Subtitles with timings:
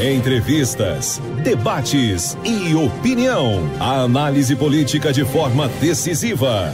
[0.00, 3.68] Entrevistas, debates e opinião.
[3.80, 6.72] A análise política de forma decisiva.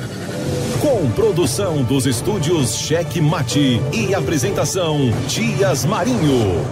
[0.79, 6.67] Com produção dos estúdios Cheque Mate e apresentação Dias Marinho.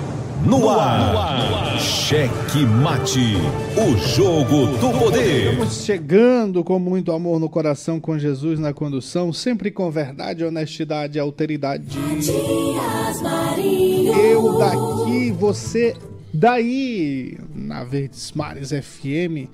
[0.44, 3.36] No ar, Cheque Mate,
[3.74, 5.52] o jogo do poder.
[5.52, 11.16] Estamos chegando com muito amor no coração, com Jesus na condução, sempre com verdade, honestidade
[11.16, 11.86] e alteridade.
[12.20, 14.12] Dias Marinho.
[14.14, 15.96] Eu daqui, você
[16.32, 19.50] daí, na Verdes Mares FM.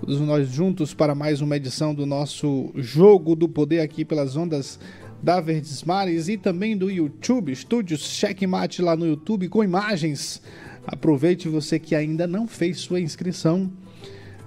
[0.00, 4.78] Todos nós juntos para mais uma edição do nosso Jogo do Poder aqui pelas ondas
[5.22, 10.42] da Verdes Mares e também do YouTube, Estúdios Checkmate lá no YouTube com imagens.
[10.84, 13.70] Aproveite você que ainda não fez sua inscrição.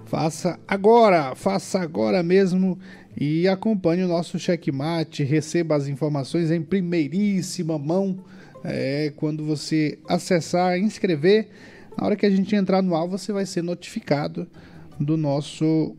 [0.06, 2.78] Faça agora, faça agora mesmo
[3.16, 8.18] e acompanhe o nosso checkmate, receba as informações em primeiríssima mão.
[8.64, 11.48] É, quando você acessar, inscrever,
[11.98, 14.48] na hora que a gente entrar no ar, você vai ser notificado
[15.00, 15.96] do nosso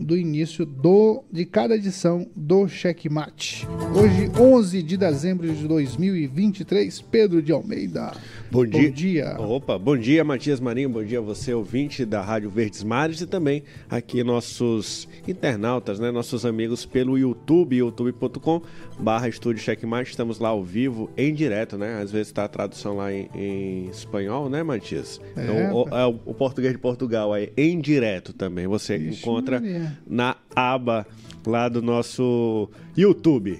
[0.00, 3.66] do início do de cada edição do Checkmate.
[3.94, 8.12] Hoje, 11 de dezembro de 2023, Pedro de Almeida.
[8.50, 8.82] Bom dia.
[8.88, 9.36] Bom dia.
[9.40, 10.88] Opa, bom dia, Matias Marinho.
[10.88, 16.10] Bom dia a você, ouvinte da Rádio Verdes Mares e também aqui nossos internautas, né?
[16.10, 18.62] Nossos amigos pelo YouTube, youtube.com
[18.98, 20.10] barra Estúdio Checkmate.
[20.10, 22.00] Estamos lá ao vivo, em direto, né?
[22.00, 25.20] Às vezes está a tradução lá em, em espanhol, né, Matias?
[25.36, 28.66] É, Então, o, é o- o português de Portugal é em direto também.
[28.66, 29.87] Você Ixi, encontra Maria.
[30.06, 31.06] Na aba
[31.46, 33.58] lá do nosso YouTube.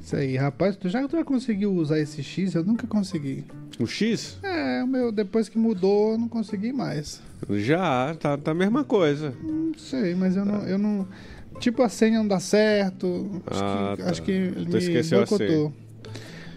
[0.00, 2.54] Isso aí, rapaz, tu já tu já conseguiu usar esse X?
[2.54, 3.44] Eu nunca consegui.
[3.78, 4.38] O X?
[4.42, 7.20] É, o meu, depois que mudou, eu não consegui mais.
[7.50, 9.34] Já, tá, tá a mesma coisa.
[9.42, 11.06] Não sei, mas eu não, eu não.
[11.60, 13.42] Tipo, a senha não dá certo.
[13.46, 14.10] Acho Ah, que, tá.
[14.10, 15.72] acho que Tu me esqueceu a boicotou.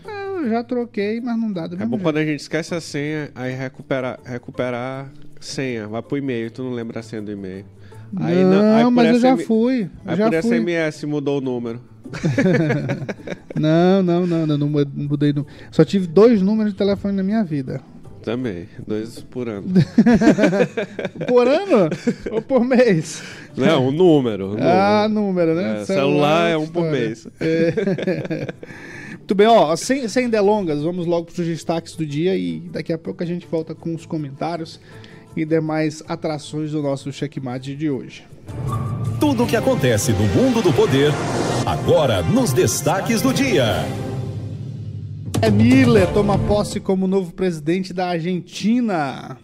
[0.05, 1.67] Ah, Eu já troquei, mas não dá.
[1.67, 2.03] do É bom jeito.
[2.03, 5.87] quando a gente esquece a senha, aí recuperar, recuperar senha.
[5.87, 7.65] Vai pro e-mail, tu não lembra a senha do e-mail.
[8.17, 9.89] Aí não, aí por mas eu já fui.
[10.05, 10.59] Aí já por fui.
[10.59, 11.81] SMS mudou o número.
[13.57, 15.31] Não, não, não, não, não mudei.
[15.33, 15.45] Não.
[15.71, 17.81] Só tive dois números de telefone na minha vida.
[18.23, 19.67] Também, dois por ano.
[21.27, 21.89] Por ano
[22.31, 23.23] ou por mês?
[23.57, 24.49] não, o número.
[24.49, 24.63] número.
[24.63, 25.81] Ah, número, né?
[25.81, 26.91] É, celular é um por história.
[26.91, 27.27] mês.
[27.39, 28.47] É.
[29.17, 32.91] Muito bem, ó, sem, sem delongas, vamos logo para os destaques do dia e daqui
[32.93, 34.79] a pouco a gente volta com os comentários
[35.35, 38.23] e demais atrações do nosso checkmate de hoje.
[39.19, 41.11] Tudo o que acontece no mundo do poder,
[41.65, 43.85] agora nos destaques do dia.
[45.41, 49.37] É Miller toma posse como novo presidente da Argentina.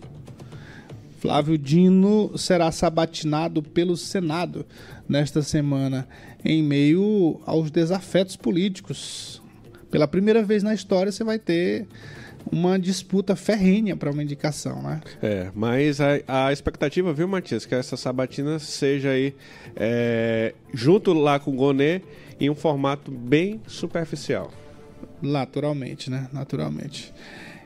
[1.20, 4.66] Flávio Dino será sabatinado pelo Senado
[5.10, 6.08] nesta semana,
[6.46, 9.42] em meio aos desafetos políticos.
[9.90, 11.88] Pela primeira vez na história, você vai ter
[12.52, 15.02] uma disputa ferrenha para uma indicação, né?
[15.22, 19.34] É, mas a, a expectativa, viu, Matias, que essa sabatina seja aí
[19.76, 22.02] é, junto lá com o Gonê
[22.40, 24.52] em um formato bem superficial.
[25.22, 26.28] Naturalmente, né?
[26.32, 27.14] Naturalmente.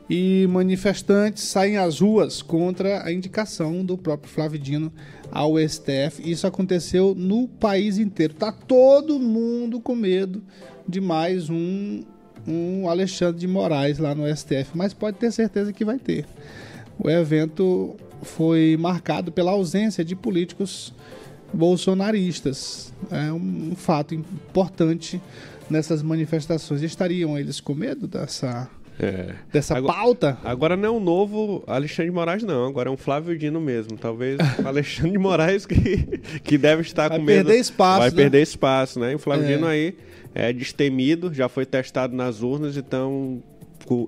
[0.09, 4.91] E manifestantes saem às ruas contra a indicação do próprio Flávio Dino
[5.31, 6.21] ao STF.
[6.29, 8.33] Isso aconteceu no país inteiro.
[8.33, 10.43] Tá todo mundo com medo
[10.85, 12.03] de mais um,
[12.47, 16.25] um Alexandre de Moraes lá no STF, mas pode ter certeza que vai ter.
[16.99, 20.93] O evento foi marcado pela ausência de políticos
[21.53, 22.93] bolsonaristas.
[23.09, 25.21] É um fato importante
[25.69, 26.81] nessas manifestações.
[26.81, 28.69] Estariam eles com medo dessa,
[28.99, 29.33] É.
[29.51, 30.37] dessa Agora- pauta?
[30.43, 32.67] Agora não é um novo Alexandre de Moraes, não.
[32.67, 33.97] Agora é um Flávio Dino mesmo.
[33.97, 37.45] Talvez o Alexandre de Moraes que, que deve estar Vai com medo.
[37.47, 38.15] perder espaço, Vai né?
[38.15, 39.11] perder espaço, né?
[39.13, 39.55] E o Flávio É.
[39.55, 39.95] Dino aí
[40.33, 43.41] é destemido, já foi testado nas urnas, então.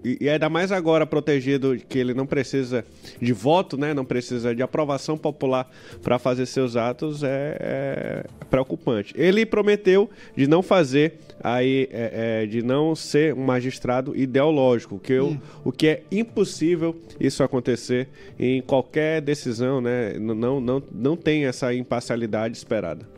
[0.04, 2.86] E ainda mais agora protegido que ele não precisa
[3.20, 3.92] de voto, né?
[3.92, 5.70] Não precisa de aprovação popular
[6.02, 9.14] para fazer seus atos é, é preocupante.
[9.18, 15.12] Ele prometeu de não fazer aí é, é, de não ser um magistrado ideológico, que
[15.12, 18.08] eu, o que é impossível isso acontecer
[18.40, 20.14] em qualquer decisão, né?
[20.20, 23.13] Não, não, não tem essa imparcialidade esperada.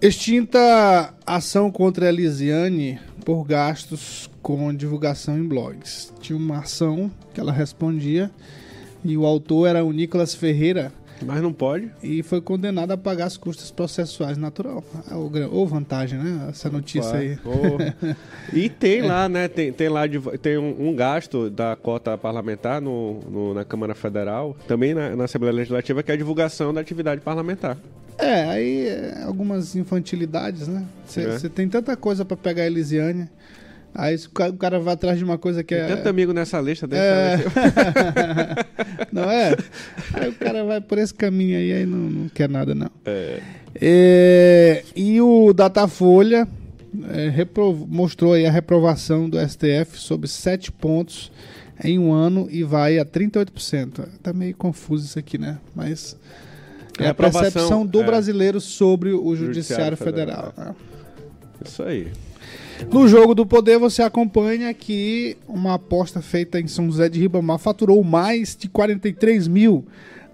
[0.00, 6.12] Extinta ação contra a Elisiane por gastos com divulgação em blogs.
[6.20, 8.30] Tinha uma ação que ela respondia
[9.04, 10.92] e o autor era o Nicolas Ferreira,
[11.26, 11.90] Mas não pode.
[12.00, 14.84] e foi condenado a pagar as custas processuais natural.
[15.10, 16.46] Ou, gra- ou vantagem, né?
[16.48, 17.20] Essa notícia Vai.
[17.26, 17.38] aí.
[17.44, 18.56] Ô.
[18.56, 19.48] E tem lá, né?
[19.48, 23.96] Tem, tem lá de- tem um, um gasto da cota parlamentar no, no- na Câmara
[23.96, 27.76] Federal, também na, na Assembleia Legislativa, que é a divulgação da atividade parlamentar.
[28.18, 30.84] É, aí é, algumas infantilidades, né?
[31.06, 31.48] Você É.
[31.48, 33.28] tem tanta coisa pra pegar a Elisiane.
[33.94, 35.86] Aí o ca- o cara vai atrás de uma coisa que é.
[35.86, 37.00] Tem tanto amigo nessa lista dele.
[37.02, 37.38] É.
[39.12, 39.56] não é?
[40.14, 42.90] Aí o cara vai por esse caminho aí, aí não, não quer nada, não.
[43.04, 43.40] É.
[43.80, 46.46] É, e o Datafolha
[47.14, 51.30] é, repro- mostrou aí a reprovação do STF sobre sete pontos
[51.82, 54.06] em um ano e vai a 38%.
[54.22, 55.58] Tá meio confuso isso aqui, né?
[55.74, 56.16] Mas
[56.98, 58.04] é, É a percepção do é.
[58.04, 60.68] brasileiro sobre o Judiciário Judiciário Federal, Federal.
[60.68, 60.74] né?
[61.64, 62.08] Isso aí.
[62.92, 67.58] No jogo do poder, você acompanha que uma aposta feita em São José de Ribamar
[67.58, 69.84] faturou mais de 43 mil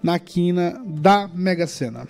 [0.03, 2.07] na quina da Mega Sena.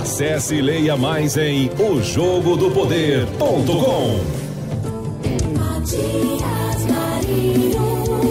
[0.00, 4.20] Acesse e leia mais em ojogodopoder.com.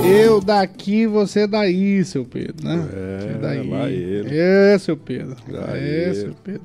[0.06, 2.88] Eu daqui, você daí, seu Pedro, né?
[2.94, 3.70] É, daí.
[3.70, 4.30] lá ele.
[4.38, 5.36] É, seu Pedro.
[5.48, 6.16] Lá é, ele.
[6.16, 6.62] seu Pedro.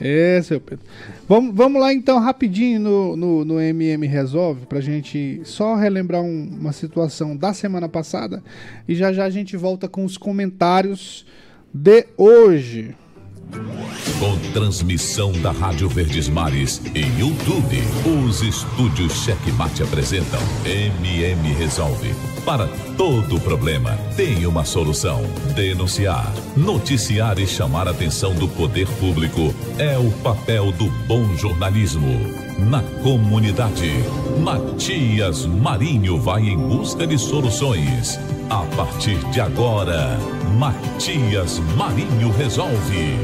[0.00, 0.84] É, seu Pedro.
[1.28, 6.48] Vamos, vamos lá então, rapidinho no, no, no MM Resolve, pra gente só relembrar um-
[6.60, 8.42] uma situação da semana passada
[8.88, 11.24] e já já a gente volta com os comentários
[11.72, 12.94] de hoje.
[14.18, 17.82] Com transmissão da Rádio Verdes Mares em YouTube,
[18.26, 22.14] os estúdios Checkmate apresentam MM Resolve.
[22.44, 25.22] Para todo problema, tem uma solução.
[25.54, 32.44] Denunciar, noticiar e chamar a atenção do poder público é o papel do bom jornalismo.
[32.58, 33.92] Na comunidade,
[34.42, 38.18] Matias Marinho vai em busca de soluções.
[38.50, 40.18] A partir de agora,
[40.58, 43.16] Matias Marinho resolve.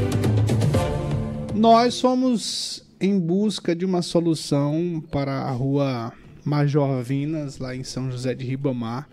[1.53, 6.11] Nós fomos em busca de uma solução para a rua
[6.43, 9.07] Major Vinas, lá em São José de Ribamar,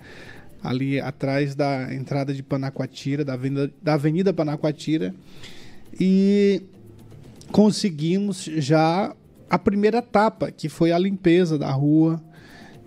[0.62, 5.14] ali atrás da entrada de Panacoatira, da avenida, da avenida Panacoatira,
[6.00, 6.62] e
[7.52, 9.14] conseguimos já
[9.48, 12.22] a primeira etapa, que foi a limpeza da rua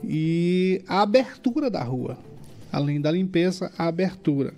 [0.03, 2.30] e a abertura da rua.
[2.71, 4.53] Além da limpeza, a abertura.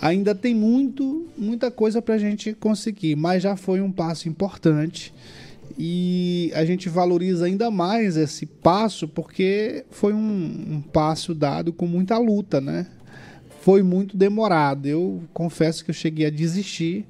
[0.00, 5.14] Ainda tem muito, muita coisa para a gente conseguir, mas já foi um passo importante
[5.78, 11.86] e a gente valoriza ainda mais esse passo porque foi um, um passo dado com
[11.86, 12.86] muita luta, né?
[13.60, 14.86] Foi muito demorado.
[14.86, 17.06] Eu confesso que eu cheguei a desistir,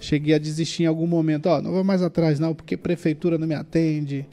[0.00, 1.46] cheguei a desistir em algum momento.
[1.46, 4.26] Ó, não vou mais atrás não, porque prefeitura não me atende.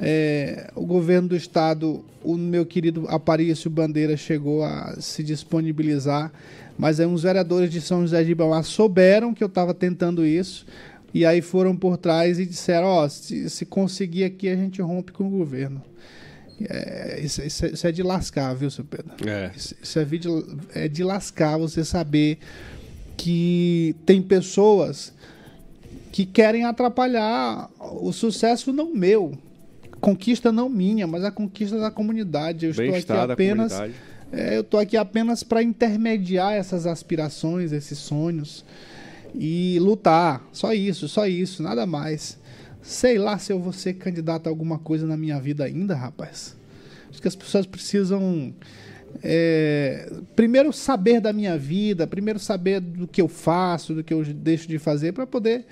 [0.00, 6.32] É, o governo do estado, o meu querido Aparício Bandeira chegou a se disponibilizar,
[6.78, 10.64] mas aí uns vereadores de São José de Ibauá souberam que eu estava tentando isso
[11.12, 15.10] e aí foram por trás e disseram, ó, se, se conseguir aqui a gente rompe
[15.10, 15.82] com o governo.
[16.68, 19.12] É, isso, isso é- isso é de lascar, viu, seu Pedro?
[19.28, 19.50] É.
[19.56, 20.28] Isso, isso é, de,
[20.74, 22.38] é de lascar você saber
[23.16, 25.12] que tem pessoas
[26.12, 29.36] que querem atrapalhar o sucesso não meu,
[30.00, 32.66] conquista não minha, mas a conquista da comunidade.
[32.66, 33.72] Eu estou aqui apenas,
[34.32, 38.64] é, eu estou aqui apenas para intermediar essas aspirações, esses sonhos
[39.34, 40.46] e lutar.
[40.52, 42.38] Só isso, só isso, nada mais.
[42.82, 46.56] Sei lá se eu vou ser candidato a alguma coisa na minha vida ainda, rapaz.
[47.10, 48.54] Acho que as pessoas precisam
[49.22, 54.22] é, primeiro saber da minha vida, primeiro saber do que eu faço, do que eu
[54.24, 55.66] deixo de fazer, para poder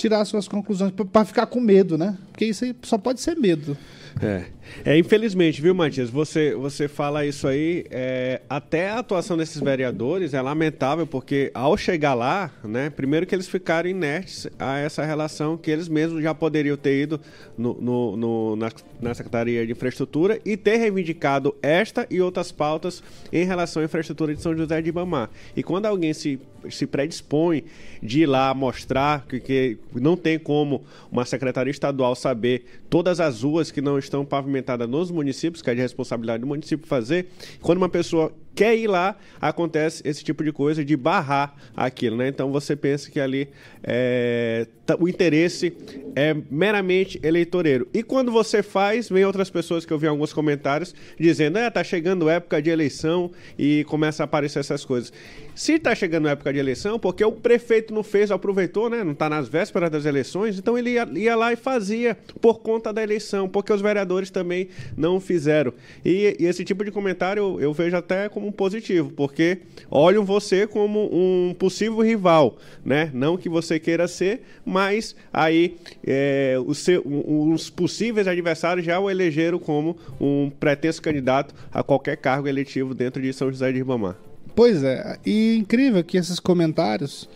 [0.00, 2.16] tirar suas conclusões, para ficar com medo, né?
[2.32, 3.76] Porque isso aí só pode ser medo.
[4.20, 4.44] É.
[4.84, 6.10] é, infelizmente, viu, Matias?
[6.10, 11.76] Você, você fala isso aí, é, até a atuação desses vereadores é lamentável, porque ao
[11.76, 16.34] chegar lá, né, primeiro que eles ficaram inertes a essa relação que eles mesmos já
[16.34, 17.20] poderiam ter ido
[17.56, 23.02] no, no- no- na, na Secretaria de Infraestrutura e ter reivindicado esta e outras pautas
[23.32, 25.30] em relação à infraestrutura de São José de Ibamar.
[25.56, 26.38] E quando alguém se,
[26.70, 27.64] se predispõe
[28.02, 33.42] de ir lá mostrar que, que não tem como uma secretaria estadual saber todas as
[33.42, 37.28] ruas que não estão pavimentadas nos municípios, que é de responsabilidade do município fazer,
[37.60, 42.28] quando uma pessoa quer ir lá, acontece esse tipo de coisa de barrar aquilo, né?
[42.28, 43.48] Então você pensa que ali
[43.82, 45.72] é, tá- o interesse
[46.14, 47.88] é meramente eleitoreiro.
[47.94, 51.82] E quando você faz, vem outras pessoas que eu vi alguns comentários dizendo, é, tá
[51.82, 55.12] chegando época de eleição e começa a aparecer essas coisas.
[55.54, 59.04] Se tá chegando época de eleição, porque o prefeito não fez, aproveitou, né?
[59.04, 62.92] Não tá nas vésperas das eleições, então ele ia, ia lá e fazia por conta
[62.92, 65.72] da eleição, porque os vereadores também não fizeram.
[66.04, 69.58] E, e esse tipo de comentário eu, eu vejo até com como positivo, porque
[69.90, 73.10] olham você como um possível rival, né?
[73.12, 79.58] Não que você queira ser, mas aí é, os, os possíveis adversários já o elegeram
[79.58, 84.16] como um pretenso candidato a qualquer cargo eletivo dentro de São José de Ribamar.
[84.56, 87.28] Pois é, e incrível que esses comentários,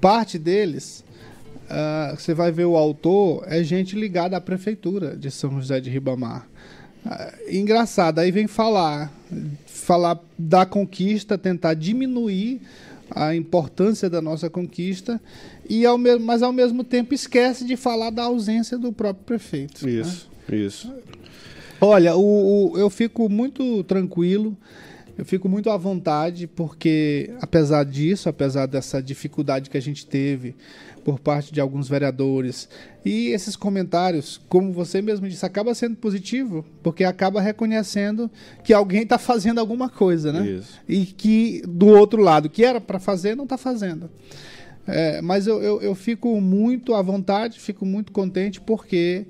[0.00, 1.04] parte deles,
[1.68, 5.90] uh, você vai ver o autor, é gente ligada à prefeitura de São José de
[5.90, 6.48] Ribamar.
[7.04, 9.12] Uh, engraçado, aí vem falar,
[9.88, 12.60] falar da conquista, tentar diminuir
[13.10, 15.18] a importância da nossa conquista,
[15.66, 19.88] e ao mesmo, mas ao mesmo tempo esquece de falar da ausência do próprio prefeito.
[19.88, 20.58] Isso, né?
[20.58, 20.92] isso.
[21.80, 24.54] Olha, o, o, eu fico muito tranquilo
[25.18, 30.54] eu fico muito à vontade porque, apesar disso, apesar dessa dificuldade que a gente teve
[31.08, 32.68] por parte de alguns vereadores
[33.02, 38.30] e esses comentários, como você mesmo disse, acaba sendo positivo porque acaba reconhecendo
[38.62, 40.46] que alguém está fazendo alguma coisa, né?
[40.46, 40.78] Isso.
[40.86, 44.10] E que do outro lado, que era para fazer, não está fazendo.
[44.86, 49.26] É, mas eu, eu, eu fico muito à vontade, fico muito contente porque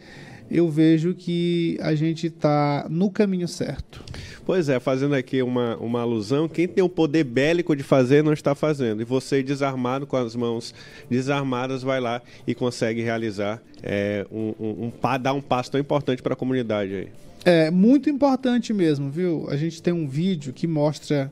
[0.50, 4.02] eu vejo que a gente está no caminho certo.
[4.44, 8.32] Pois é, fazendo aqui uma, uma alusão, quem tem o poder bélico de fazer não
[8.32, 9.02] está fazendo.
[9.02, 10.74] E você, desarmado, com as mãos
[11.10, 16.22] desarmadas, vai lá e consegue realizar, é, um, um, um, dar um passo tão importante
[16.22, 17.08] para a comunidade aí.
[17.44, 19.46] É, muito importante mesmo, viu?
[19.50, 21.30] A gente tem um vídeo que mostra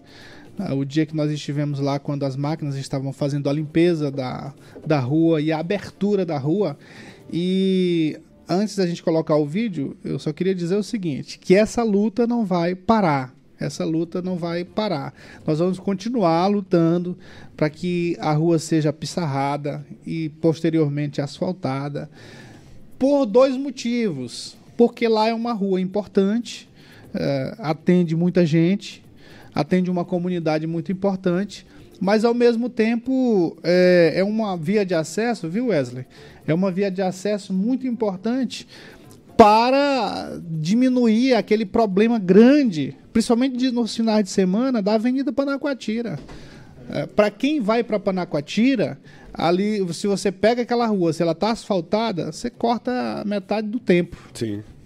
[0.59, 4.53] uh, o dia que nós estivemos lá, quando as máquinas estavam fazendo a limpeza da,
[4.87, 6.77] da rua e a abertura da rua.
[7.33, 11.83] E antes da gente colocar o vídeo, eu só queria dizer o seguinte: que essa
[11.83, 13.35] luta não vai parar.
[13.59, 15.15] Essa luta não vai parar.
[15.47, 17.17] Nós vamos continuar lutando
[17.57, 22.11] para que a rua seja pissarrada e posteriormente asfaltada.
[22.99, 24.57] Por dois motivos.
[24.77, 26.69] Porque lá é uma rua importante,
[27.15, 29.03] uh, atende muita gente,
[29.55, 31.67] atende uma comunidade muito importante,
[32.01, 36.07] mas ao mesmo tempo é, é uma via de acesso, viu, Wesley?
[36.47, 38.67] é uma via de acesso muito importante
[39.37, 46.19] para diminuir aquele problema grande, principalmente nos finais de semana, da Avenida Panacoatira.
[46.89, 48.99] É, para quem vai para Panacoatira,
[49.35, 54.17] ali, se você pega aquela rua, se ela está asfaltada, você corta metade do tempo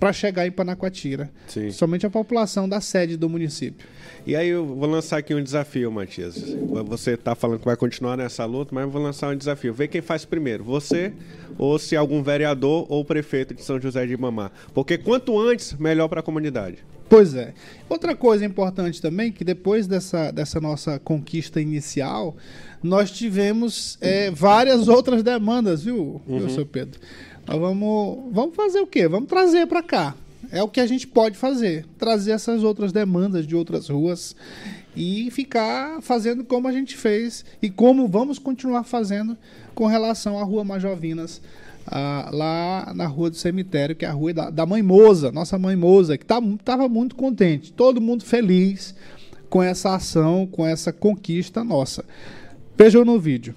[0.01, 1.31] para chegar em Panacoatira.
[1.47, 1.71] Sim.
[1.71, 3.87] Somente a população da sede do município.
[4.27, 6.55] E aí eu vou lançar aqui um desafio, Matias.
[6.87, 9.73] Você está falando que vai continuar nessa luta, mas eu vou lançar um desafio.
[9.73, 11.13] Vê quem faz primeiro, você
[11.59, 14.51] ou se algum vereador ou prefeito de São José de Mamá.
[14.75, 16.79] Porque quanto antes, melhor para a comunidade.
[17.09, 17.55] Pois é.
[17.89, 22.37] Outra coisa importante também, que depois dessa, dessa nossa conquista inicial,
[22.81, 26.49] nós tivemos é, várias outras demandas, viu, uhum.
[26.49, 27.01] seu Pedro?
[27.49, 29.09] Nós vamos, vamos fazer o quê?
[29.09, 30.15] Vamos trazer para cá.
[30.53, 34.35] É o que a gente pode fazer, trazer essas outras demandas de outras ruas
[34.97, 39.37] e ficar fazendo como a gente fez e como vamos continuar fazendo
[39.75, 41.41] com relação à Rua Majovinas,
[41.87, 45.57] ah, lá na Rua do Cemitério, que é a rua da, da Mãe Moza, nossa
[45.57, 48.95] Mãe Moza, que estava tá, muito contente, todo mundo feliz
[49.49, 52.05] com essa ação, com essa conquista nossa.
[52.77, 53.55] Vejam no vídeo.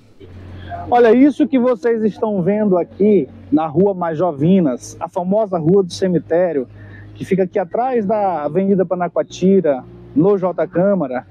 [0.89, 6.67] Olha, isso que vocês estão vendo aqui na Rua Majovinas, a famosa Rua do Cemitério,
[7.15, 9.83] que fica aqui atrás da Avenida Panacoatira,
[10.15, 11.25] no J Câmara.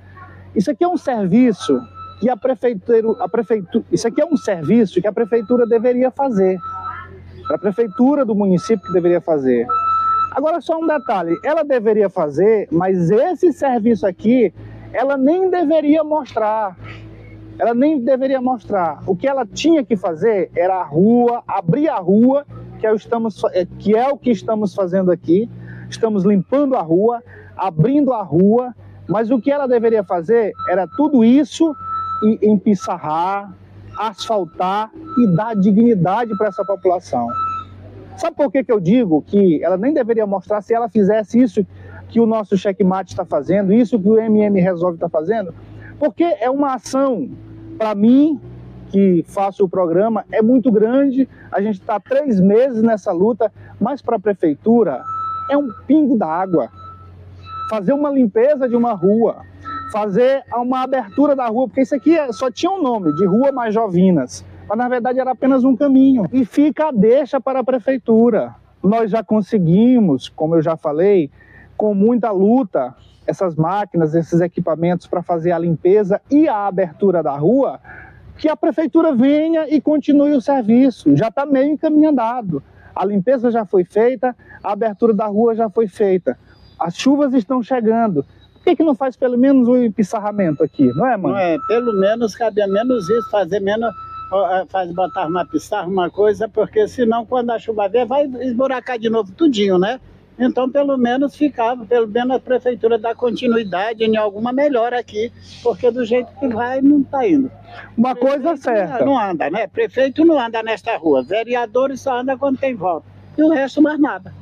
[0.54, 1.80] Isso aqui é um serviço
[2.20, 6.58] que a prefeitura, a prefeitura, isso aqui é um serviço que a prefeitura deveria fazer.
[7.50, 9.66] A prefeitura do município que deveria fazer.
[10.32, 14.52] Agora só um detalhe, ela deveria fazer, mas esse serviço aqui,
[14.92, 16.76] ela nem deveria mostrar.
[17.58, 19.02] Ela nem deveria mostrar.
[19.06, 22.46] O que ela tinha que fazer era a rua, abrir a rua,
[22.78, 23.42] que é, estamos,
[23.78, 25.50] que é o que estamos fazendo aqui
[25.92, 27.22] estamos limpando a rua,
[27.56, 28.74] abrindo a rua,
[29.08, 31.74] mas o que ela deveria fazer era tudo isso
[32.22, 33.52] e empissarrar,
[33.98, 37.26] asfaltar e dar dignidade para essa população.
[38.16, 41.66] Sabe por que, que eu digo que ela nem deveria mostrar se ela fizesse isso
[42.08, 45.54] que o nosso checkmate está fazendo, isso que o MM Resolve está fazendo?
[45.98, 47.30] Porque é uma ação,
[47.78, 48.40] para mim,
[48.90, 51.28] que faço o programa, é muito grande.
[51.50, 55.02] A gente está três meses nessa luta, mas para a prefeitura
[55.50, 56.68] é um pingo d'água.
[57.70, 59.42] Fazer uma limpeza de uma rua,
[59.92, 63.52] fazer uma abertura da rua, porque isso aqui é, só tinha um nome, de Rua
[63.52, 66.26] Majovinas, mas na verdade era apenas um caminho.
[66.32, 68.54] E fica a deixa para a prefeitura.
[68.82, 71.30] Nós já conseguimos, como eu já falei,
[71.76, 72.94] com muita luta,
[73.26, 77.80] essas máquinas, esses equipamentos para fazer a limpeza e a abertura da rua,
[78.42, 81.16] que a prefeitura venha e continue o serviço.
[81.16, 82.60] Já está meio encaminhado.
[82.92, 84.34] A limpeza já foi feita,
[84.64, 86.36] a abertura da rua já foi feita.
[86.76, 88.26] As chuvas estão chegando.
[88.54, 91.34] Por que, que não faz pelo menos o pissarramento aqui, não é, mano?
[91.34, 93.94] Não é, pelo menos cabia menos isso, fazer menos,
[94.70, 99.08] faz, botar uma pissarra, uma coisa, porque senão quando a chuva vier vai esburacar de
[99.08, 100.00] novo tudinho, né?
[100.38, 105.30] Então, pelo menos ficava, pelo menos a prefeitura dá continuidade em alguma melhora aqui,
[105.62, 107.50] porque do jeito que vai, não está indo.
[107.96, 109.04] Uma coisa certa.
[109.04, 109.66] Não anda, né?
[109.66, 113.06] Prefeito não anda nesta rua, vereadores só anda quando tem volta.
[113.36, 114.32] E o resto mais nada.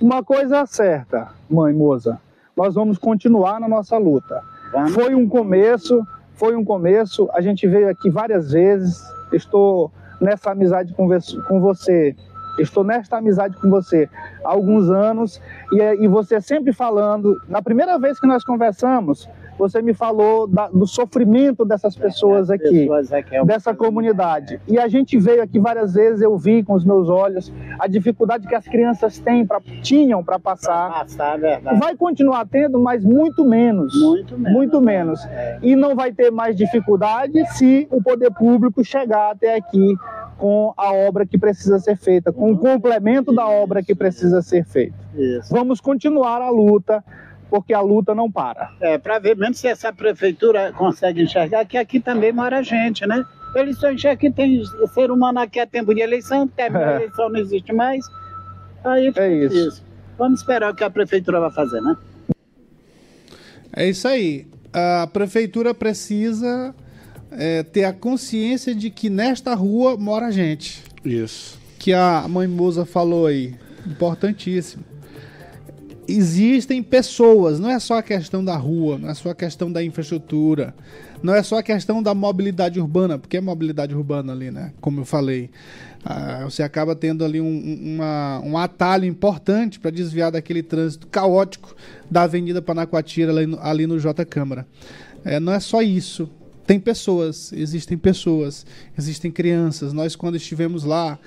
[0.00, 2.20] Uma coisa certa, mãe Moza.
[2.56, 4.42] Nós vamos continuar na nossa luta.
[4.72, 4.92] Vamos.
[4.92, 7.28] Foi um começo, foi um começo.
[7.32, 9.02] A gente veio aqui várias vezes.
[9.32, 9.90] Estou
[10.20, 12.14] nessa amizade com você.
[12.58, 14.08] Estou nesta amizade com você
[14.44, 15.40] há alguns anos
[15.72, 17.40] e, e você sempre falando.
[17.48, 22.62] Na primeira vez que nós conversamos, você me falou da- do sofrimento dessas pessoas aqui
[22.80, 24.60] pessoas aqui é um dessa comunidade.
[24.68, 28.46] E a gente veio aqui várias vezes, eu vi com os meus olhos a dificuldade
[28.46, 30.90] que as crianças têm pra, tinham para Pra passar.
[30.92, 31.78] passar, é verdade.
[31.80, 33.92] Vai continuar tendo, mas muito menos.
[34.00, 34.52] Muito menos.
[34.56, 35.26] Muito menos.
[35.26, 35.58] É.
[35.62, 39.96] E não vai ter mais dificuldade se o poder público chegar até aqui
[40.38, 44.64] com a obra que precisa ser feita, com o complemento da obra que precisa ser
[44.64, 44.94] feita.
[45.16, 45.52] Isso.
[45.52, 47.02] Vamos continuar a luta,
[47.50, 48.70] porque a luta não para.
[48.80, 53.24] É, para ver mesmo se essa prefeitura consegue enxergar que aqui também mora gente, né?
[53.54, 54.62] Eles só enxergam que tem
[54.92, 56.96] ser humano aqui a tempo de eleição, termina a É.
[56.96, 58.04] eleição, não existe mais.
[58.84, 59.54] Aí É isso.
[59.54, 59.82] difícil.
[60.18, 61.96] Vamos esperar o que a prefeitura vai fazer, né?
[63.72, 64.46] É isso aí.
[64.72, 66.74] A prefeitura precisa
[67.30, 70.82] é, ter a consciência de que nesta rua mora gente.
[71.04, 71.58] Isso.
[71.78, 73.54] Que a mãe Moza falou aí.
[73.86, 74.84] Importantíssimo.
[76.08, 79.84] Existem pessoas, não é só a questão da rua, não é só a questão da
[79.84, 80.74] infraestrutura,
[81.22, 84.72] não é só a questão da mobilidade urbana, porque é mobilidade urbana ali, né?
[84.80, 85.50] Como eu falei.
[86.02, 91.06] Ah, você acaba tendo ali um, um- uma- um atalho importante para desviar daquele trânsito
[91.08, 91.76] caótico
[92.10, 94.66] da Avenida Panacoatira ali no, ali no J Câmara.
[95.24, 96.30] É, não é só isso.
[96.66, 98.64] Tem pessoas, existem pessoas,
[98.96, 99.92] existem crianças.
[99.92, 101.18] Nós, quando estivemos lá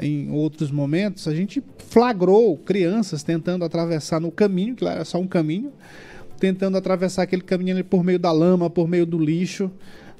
[0.00, 5.18] em outros momentos, a gente flagrou crianças tentando atravessar no caminho, que lá era só
[5.18, 5.72] um caminho,
[6.38, 9.70] tentando atravessar aquele caminho por meio da lama, por meio do lixo.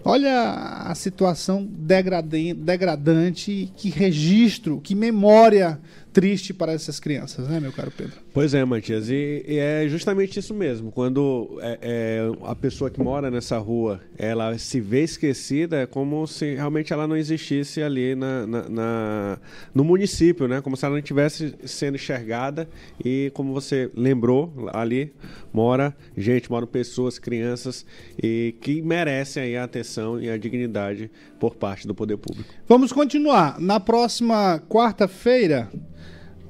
[0.04, 0.52] Olha
[0.86, 5.80] a situação degradante, que registro, que memória
[6.16, 8.14] triste para essas crianças, né, meu caro Pedro?
[8.32, 10.90] Pois é, Matias, e, e é justamente isso mesmo.
[10.90, 16.26] Quando é, é, a pessoa que mora nessa rua, ela se vê esquecida, é como
[16.26, 19.38] se realmente ela não existisse ali na, na- na-
[19.74, 20.62] no município, né?
[20.62, 22.66] Como se ela não estivesse sendo enxergada
[23.04, 25.12] e, como você lembrou, ali
[25.52, 27.84] mora gente, moram pessoas, crianças
[28.22, 32.48] e que merecem aí a atenção e a dignidade por parte do poder público.
[32.66, 33.60] Vamos continuar.
[33.60, 35.68] Na próxima quarta-feira,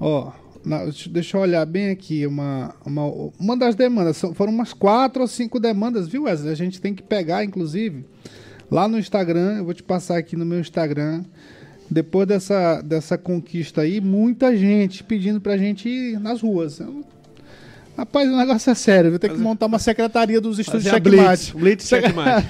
[0.01, 0.33] ó,
[0.65, 3.05] na- deixa- eu olhar bem aqui, uma, uma,
[3.39, 6.53] uma das demandas, foram umas quatro ou cinco demandas, viu, Wesley?
[6.53, 8.05] A gente tem que pegar, inclusive,
[8.71, 11.25] lá no Instagram, eu vou te passar aqui no meu Instagram,
[11.91, 16.81] depois dessa, dessa conquista aí, muita gente pedindo pra gente ir nas ruas.
[17.97, 21.01] Rapaz, o negócio é sério, eu tenho que montar uma secretaria dos a Checkmate.
[21.01, 22.47] Blitz, Blitz Checkmate.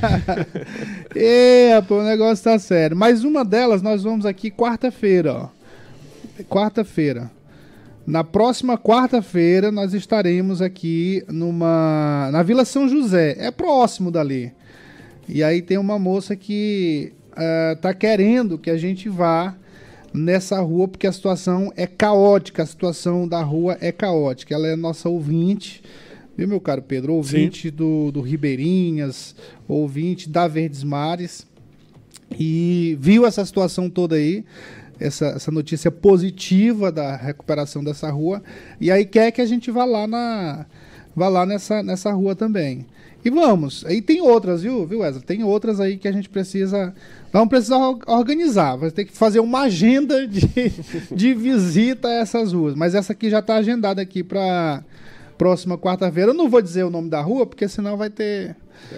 [1.14, 2.96] É, pô, o negócio tá sério.
[2.96, 5.48] Mas uma delas nós vamos aqui quarta-feira, ó.
[6.48, 7.30] Quarta-feira.
[8.06, 13.34] Na próxima quarta-feira nós estaremos aqui numa na Vila São José.
[13.38, 14.52] É próximo dali.
[15.28, 19.56] E aí tem uma moça que eh, tá querendo que a gente vá
[20.14, 24.54] nessa rua porque a situação é caótica, a situação da rua é caótica.
[24.54, 25.82] Ela é nossa ouvinte,
[26.36, 27.12] viu, meu caro Pedro?
[27.14, 29.34] Ouvinte do, do Ribeirinhas,
[29.66, 31.44] ouvinte da Verdes Mares
[32.38, 34.44] e viu essa situação toda aí,
[34.98, 38.42] essa, essa notícia positiva da recuperação dessa rua,
[38.80, 40.66] e aí quer que a gente vá lá na
[41.14, 42.86] vá lá nessa, nessa rua também.
[43.24, 45.24] E vamos, aí tem outras, viu, viu Wesley?
[45.24, 46.94] Tem outras aí que a gente precisa.
[47.32, 50.46] Vamos precisar or- organizar, vai ter que fazer uma agenda de,
[51.12, 52.76] de visita a essas ruas.
[52.76, 54.84] Mas essa aqui já está agendada aqui para
[55.36, 56.30] próxima quarta-feira.
[56.30, 58.54] Eu não vou dizer o nome da rua, porque senão vai ter.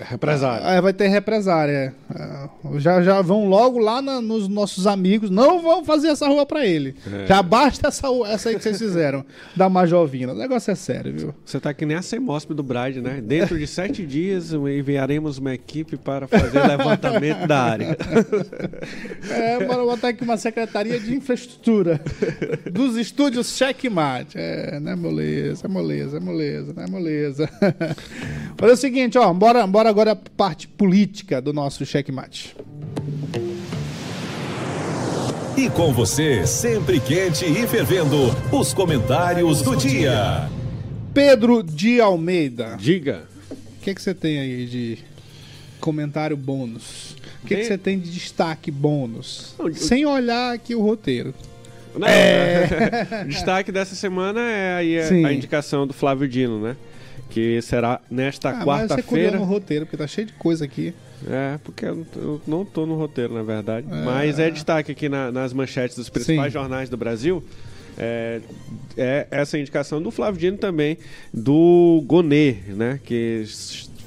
[0.09, 0.67] Represário.
[0.67, 1.95] É, vai ter represária.
[2.15, 2.49] é.
[2.79, 5.31] Já, já vão logo lá na- nos nossos amigos.
[5.31, 6.95] Não vão fazer essa rua pra ele.
[7.27, 9.25] Já basta essa, essa aí que vocês fizeram,
[9.57, 10.33] da Majovina.
[10.33, 11.35] O negócio é sério, viu?
[11.45, 13.21] Você tá que nem a CEMOSP do Bride, né?
[13.23, 17.97] Dentro de sete dias enviaremos uma equipe para fazer levantamento da área.
[19.31, 22.01] É, bora botar aqui uma secretaria de infraestrutura
[22.73, 24.37] dos estúdios Checkmate.
[24.39, 27.49] É, não é moleza, é moleza, é moleza, não é moleza.
[28.61, 32.57] Olha o seguinte, ó, bora, bora agora a parte política do nosso Checkmate.
[35.57, 38.17] E com você, sempre quente e fervendo,
[38.53, 40.49] os comentários do dia.
[41.13, 42.77] Pedro de Almeida.
[42.79, 43.25] Diga.
[43.51, 44.99] O que, que você tem aí de
[45.81, 47.17] comentário bônus?
[47.43, 49.55] O que, que Tem- você tem de destaque bônus?
[49.59, 51.35] Não, eu- Sem olhar aqui o roteiro.
[51.97, 52.07] Não,
[53.25, 56.77] o destaque dessa semana é aí a, a indicação do Flávio Dino, né?
[57.31, 59.39] Que será nesta Ah, mas você quarta-feira.
[59.39, 60.95] no roteiro, porque tá cheio de coisa aqui.
[61.29, 62.07] É, porque eu
[62.47, 63.87] não tô- no roteiro, na verdade.
[63.89, 66.59] Mas é destaque aqui na- nas manchetes dos principais Sim.
[66.59, 67.43] jornais do Brasil.
[67.99, 68.41] É,
[68.97, 70.97] é essa indicação do Flávio Dino também,
[71.35, 73.01] do Gonê, né?
[73.05, 73.45] Que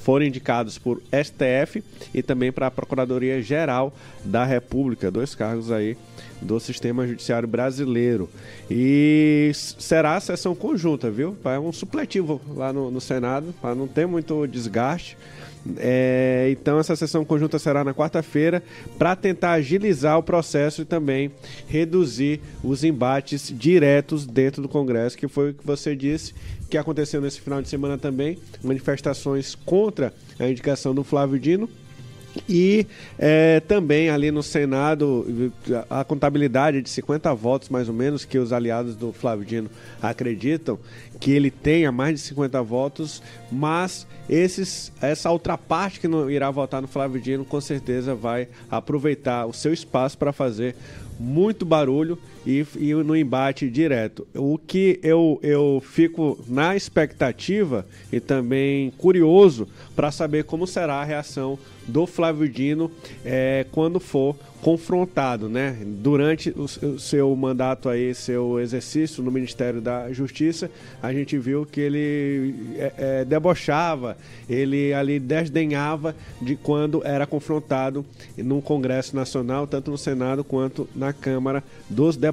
[0.00, 5.10] foram indicados por STF e também para a Procuradoria Geral da República.
[5.10, 5.96] Dois cargos aí
[6.42, 8.28] do sistema judiciário brasileiro.
[8.70, 11.36] E será a sessão conjunta, viu?
[11.44, 15.16] É um supletivo lá no, no Senado, para não ter muito desgaste.
[15.76, 18.60] É, então essa sessão conjunta será na quarta-feira
[18.98, 21.30] para tentar agilizar o processo e também
[21.68, 26.34] reduzir os embates diretos dentro do Congresso, que foi o que você disse
[26.72, 31.68] que aconteceu nesse final de semana também, manifestações contra a indicação do Flávio Dino.
[32.48, 32.86] E
[33.18, 35.52] é, também ali no Senado,
[35.88, 40.78] a contabilidade de 50 votos, mais ou menos, que os aliados do Flávio Dino acreditam
[41.20, 46.50] que ele tenha mais de 50 votos, mas esses, essa outra parte que não irá
[46.50, 50.74] votar no Flávio Dino, com certeza vai aproveitar o seu espaço para fazer
[51.20, 54.26] muito barulho e, e no embate direto.
[54.34, 61.04] O que eu, eu fico na expectativa e também curioso para saber como será a
[61.04, 62.90] reação do Flávio Dino
[63.24, 65.76] eh, quando for confrontado, né?
[65.84, 70.70] Durante o, seu mandato aí, seu exercício no Ministério da Justiça,
[71.02, 74.16] a gente viu que ele eh, eh, debochava,
[74.48, 81.12] ele ali desdenhava de quando era confrontado no Congresso Nacional, tanto no Senado quanto na
[81.12, 82.31] Câmara dos Deputados.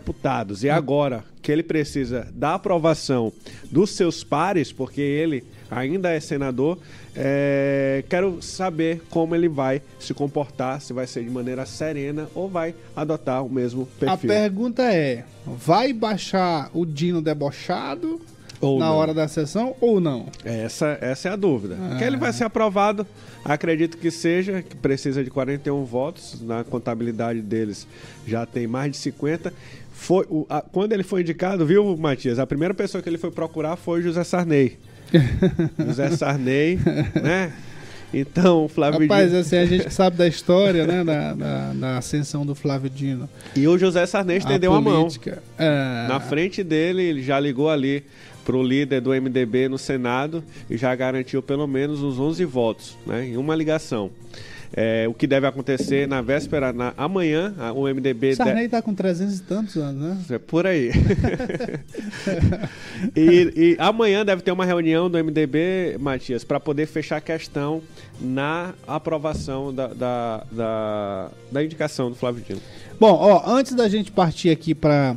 [0.63, 3.31] E agora que ele precisa da aprovação
[3.71, 6.77] dos seus pares, porque ele ainda é senador,
[7.15, 12.47] é, quero saber como ele vai se comportar, se vai ser de maneira serena ou
[12.49, 14.29] vai adotar o mesmo A perfil.
[14.29, 18.19] pergunta é: vai baixar o Dino debochado
[18.61, 18.95] Ou na não.
[18.95, 20.27] hora da sessão ou não?
[20.43, 21.77] Essa, essa é a dúvida.
[21.97, 23.05] Que ele vai ser aprovado,
[23.45, 27.87] acredito que seja, que precisa de 41 votos, na contabilidade deles
[28.27, 29.53] já tem mais de 50.
[30.01, 32.39] Foi, o- a- quando ele foi indicado, viu, Matias?
[32.39, 34.77] A primeira pessoa que ele foi procurar foi José Sarney.
[35.85, 36.79] José Sarney,
[37.21, 37.51] né?
[38.13, 39.39] Então, o Flávio Rapaz, Dino.
[39.41, 43.29] assim, a gente sabe da história, né, da, da, da ascensão do Flávio Dino.
[43.55, 45.01] E o José Sarney estendeu a, mão.
[45.01, 48.03] política, é, Na frente dele, ele já ligou ali
[48.43, 53.27] pro líder do MDB no Senado e já garantiu pelo menos uns 11 votos, né,
[53.27, 54.09] em uma ligação.
[54.71, 58.29] É, o que deve acontecer na véspera, na, amanhã, a- o MDB...
[58.29, 60.17] de- Sarney tá com 300 e tantos anos, né?
[60.35, 60.91] É por aí.
[63.15, 67.81] e, e amanhã deve ter uma reunião do MDB, Matias, para poder fechar a questão
[68.19, 72.61] na aprovação da, da, da, da indicação do Flávio Dino.
[72.99, 75.15] Bom, ó, antes da gente partir aqui para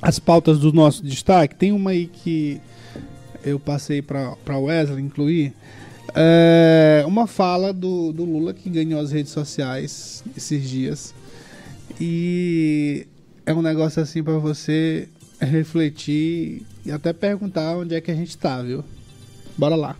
[0.00, 2.60] as pautas do nosso destaque, tem uma aí que
[3.44, 5.52] eu passei para Wesley incluir.
[6.14, 11.14] É, uma fala do, do Lula que ganhou as redes sociais esses dias.
[12.00, 13.06] E
[13.44, 15.08] é um negócio assim para você
[15.40, 18.84] refletir e até perguntar onde é que a gente tá, viu?
[19.56, 19.96] Bora lá.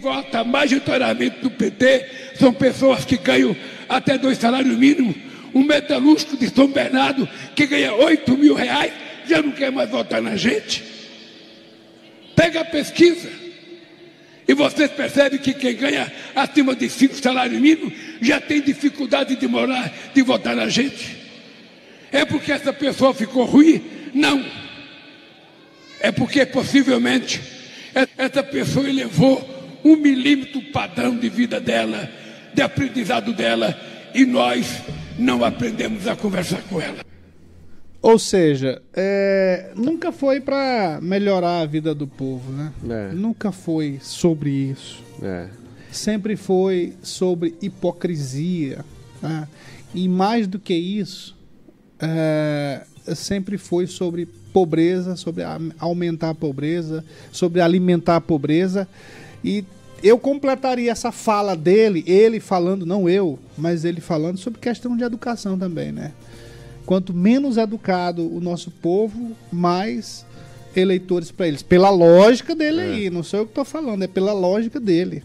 [0.00, 2.06] vota majoritariamente do PT
[2.38, 3.56] são pessoas que ganham
[3.88, 5.16] até dois salários mínimos.
[5.54, 8.92] Um metalúrgico de São Bernardo que ganha 8 mil reais
[9.26, 10.84] já não quer mais votar na gente.
[12.36, 13.28] Pega a pesquisa
[14.48, 19.46] e vocês percebem que quem ganha acima de cinco salários mínimos já tem dificuldade de
[19.46, 21.18] morar, de votar na gente.
[22.10, 23.84] É porque essa pessoa ficou ruim?
[24.14, 24.42] Não.
[26.00, 27.42] É porque possivelmente
[28.16, 32.10] essa pessoa elevou um milímetro padrão de vida dela,
[32.54, 33.78] de aprendizado dela,
[34.14, 34.80] e nós
[35.18, 37.07] não aprendemos a conversar com ela.
[38.00, 42.72] Ou seja, é, nunca foi para melhorar a vida do povo, né?
[42.88, 43.12] É.
[43.12, 45.02] Nunca foi sobre isso.
[45.20, 45.48] É.
[45.90, 48.84] Sempre foi sobre hipocrisia.
[49.20, 49.48] né?
[49.92, 51.36] E mais do que isso,
[51.98, 52.82] é,
[53.16, 55.42] sempre foi sobre pobreza, sobre
[55.78, 58.86] aumentar a pobreza, sobre alimentar a pobreza.
[59.42, 59.64] E
[60.02, 65.02] eu completaria essa fala dele, ele falando, não eu, mas ele falando sobre questão de
[65.02, 66.12] educação também, né?
[66.88, 70.24] Quanto menos educado o nosso povo, mais
[70.74, 71.62] eleitores para eles.
[71.62, 75.22] Pela lógica dele aí, não sou eu que estou falando, é pela lógica dele.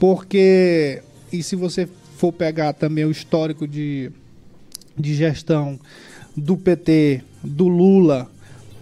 [0.00, 1.00] Porque,
[1.32, 4.10] e se você for pegar também o histórico de,
[4.98, 5.78] de gestão
[6.36, 8.28] do PT, do Lula,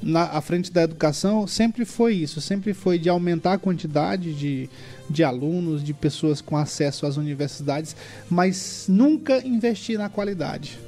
[0.02, 4.70] na à frente da educação sempre foi isso, sempre foi de aumentar a quantidade de,
[5.10, 7.94] de alunos, de pessoas com acesso às universidades,
[8.30, 10.78] mas nunca investir na qualidade.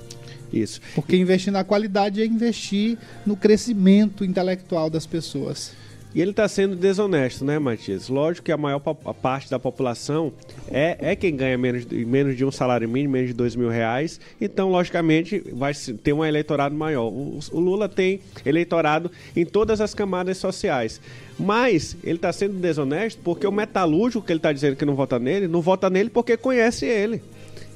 [0.52, 0.80] Isso.
[0.94, 5.72] Porque investir na qualidade é investir no crescimento intelectual das pessoas.
[6.14, 8.10] E ele está sendo desonesto, né, Matias?
[8.10, 10.30] Lógico que a maior a parte da população
[10.70, 13.70] é, é quem ganha menos, de- menos de um salário mínimo, menos de dois mil
[13.70, 14.20] reais.
[14.38, 17.08] Então, logicamente, vai ter um eleitorado maior.
[17.08, 21.00] O, o Lula tem eleitorado em todas as camadas sociais.
[21.38, 25.18] Mas ele está sendo desonesto porque o metalúrgico que ele está dizendo que não vota
[25.18, 27.22] nele, não vota nele porque conhece ele.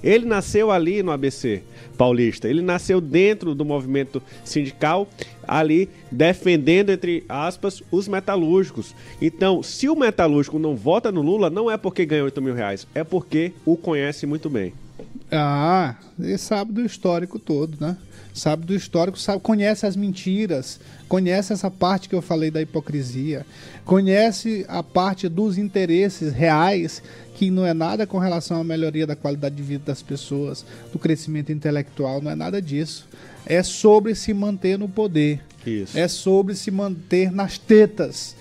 [0.03, 1.63] Ele nasceu ali no ABC
[1.97, 2.49] paulista.
[2.49, 5.09] Ele nasceu dentro do movimento sindical,
[5.47, 8.95] ali defendendo, entre aspas, os metalúrgicos.
[9.21, 12.87] Então, se o metalúrgico não vota no Lula, não é porque ganha 8 mil reais,
[12.95, 14.73] é porque o conhece muito bem.
[15.31, 17.97] Ah, ele sabe do histórico todo, né?
[18.33, 20.79] Sabe do histórico, sabe, conhece as mentiras,
[21.09, 23.47] conhece essa parte que eu falei da hipocrisia,
[23.83, 27.03] conhece a parte dos interesses reais,
[27.37, 30.99] que não é nada com relação à melhoria da qualidade de vida das pessoas, do
[30.99, 33.07] crescimento intelectual, não é nada disso.
[33.45, 35.43] É sobre se manter no poder.
[35.67, 35.99] Isso.
[35.99, 38.35] É sobre se manter nas tetas,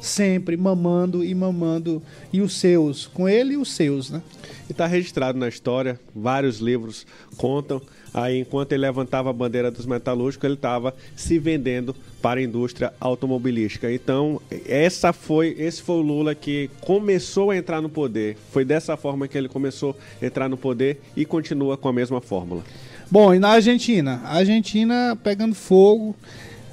[0.00, 4.20] sempre mamando e mamando e os seus, com ele e os seus, né?
[4.68, 7.80] E está registrado na história, vários livros contam.
[8.12, 12.92] Aí, enquanto ele levantava a bandeira dos metalúrgicos, ele estava se vendendo para a indústria
[13.00, 13.90] automobilística.
[13.92, 18.36] Então, essa foi, esse foi o Lula que começou a entrar no poder.
[18.50, 22.20] Foi dessa forma que ele começou a entrar no poder e continua com a mesma
[22.20, 22.62] fórmula.
[23.10, 24.20] Bom, e na Argentina?
[24.24, 26.14] A Argentina pegando fogo,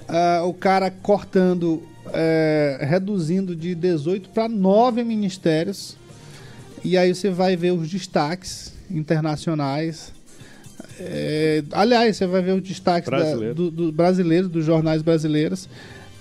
[0.08, 1.82] ah, o cara cortando,
[2.14, 5.98] eh, reduzindo de 18 para 9 ministérios.
[6.84, 10.14] E aí você vai ver os destaques internacionais.
[11.00, 13.54] Eh, aliás, você vai ver os destaques da- Brasileiro.
[13.56, 15.68] do, do brasileiros, dos jornais brasileiros.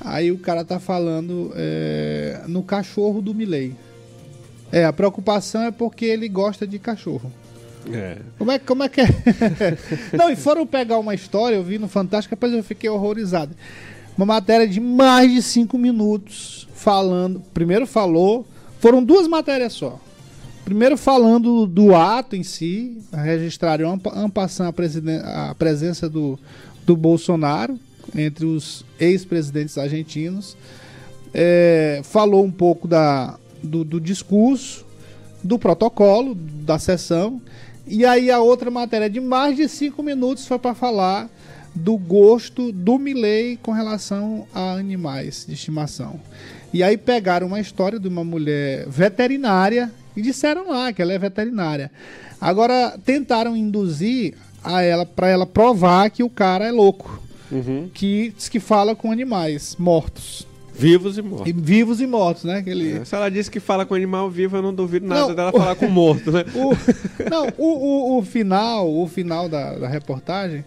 [0.01, 3.75] Aí o cara tá falando eh, no cachorro do Milley.
[4.71, 7.33] É, a preocupação é porque ele gosta de cachorro.
[7.93, 8.17] É.
[8.37, 9.07] Como é, como é que é?
[10.17, 13.55] Não, e foram pegar uma história, eu vi no Fantástico, depois eu fiquei horrorizado.
[14.17, 17.41] Uma matéria de mais de cinco minutos falando.
[17.55, 18.47] Primeiro falou.
[18.81, 20.01] Foram duas matérias só.
[20.67, 24.75] Primeiro falando do ato em si, registraram ampassando
[25.23, 26.37] a, a presença do,
[26.85, 27.79] do Bolsonaro
[28.17, 30.57] entre os ex-presidentes argentinos.
[31.33, 34.85] É, falou um pouco da, do, do discurso,
[35.41, 37.41] do protocolo, da sessão.
[37.87, 41.31] E aí a outra matéria de mais de cinco minutos foi para falar
[41.77, 46.19] do gosto do Milley com relação a animais de estimação.
[46.75, 51.19] E aí pegaram uma história de uma mulher veterinária e disseram lá que ela é
[51.19, 51.91] veterinária.
[52.41, 57.23] Agora tentaram induzir a ela para ela provar que o cara é louco,
[57.95, 61.47] que diz que fala com animais mortos, Vivos e mortos.
[61.49, 62.61] e vivos e mortos, né?
[62.63, 65.29] Que ele- É, Se ela disse que fala com animal vivo, eu não duvido nada
[65.29, 66.45] Não, dela o- falar com morto, né?
[66.55, 70.65] O- não, o, o, o final, o final da, da reportagem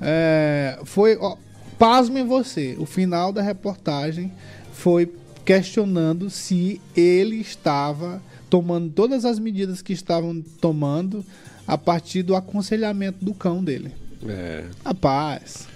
[0.00, 1.16] é, foi.
[1.20, 1.36] Ó,
[1.78, 4.32] pasmem você, o final da reportagem
[4.72, 5.12] foi
[5.44, 11.24] questionando se ele estava tomando todas as medidas que estavam tomando
[11.66, 13.92] a partir do aconselhamento do cão dele.
[14.28, 14.64] É.
[14.84, 15.68] Rapaz.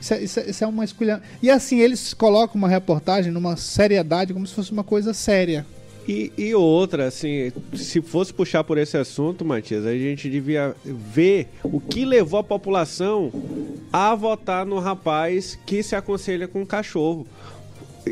[0.00, 1.20] Isso é, isso é- isso é uma escolha.
[1.42, 5.66] E assim, eles colocam uma reportagem numa seriedade como se fosse uma coisa séria.
[6.08, 11.48] E, e outra, assim, se fosse puxar por esse assunto, Matias, a gente devia ver
[11.62, 13.30] o que levou a população
[13.92, 17.26] a votar no rapaz que se aconselha com cachorro.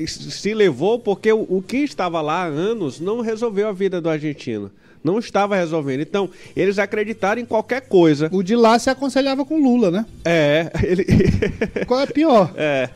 [0.07, 4.11] Se levou porque o, o que estava lá há anos não resolveu a vida do
[4.11, 4.70] argentino.
[5.09, 6.01] Não estava resolvendo.
[6.03, 8.29] Então, eles acreditaram em qualquer coisa.
[8.33, 10.05] O de lá se aconselhava com Lula, né?
[10.25, 11.05] É, ele.
[11.87, 12.53] Qual é pior?
[12.59, 12.90] É.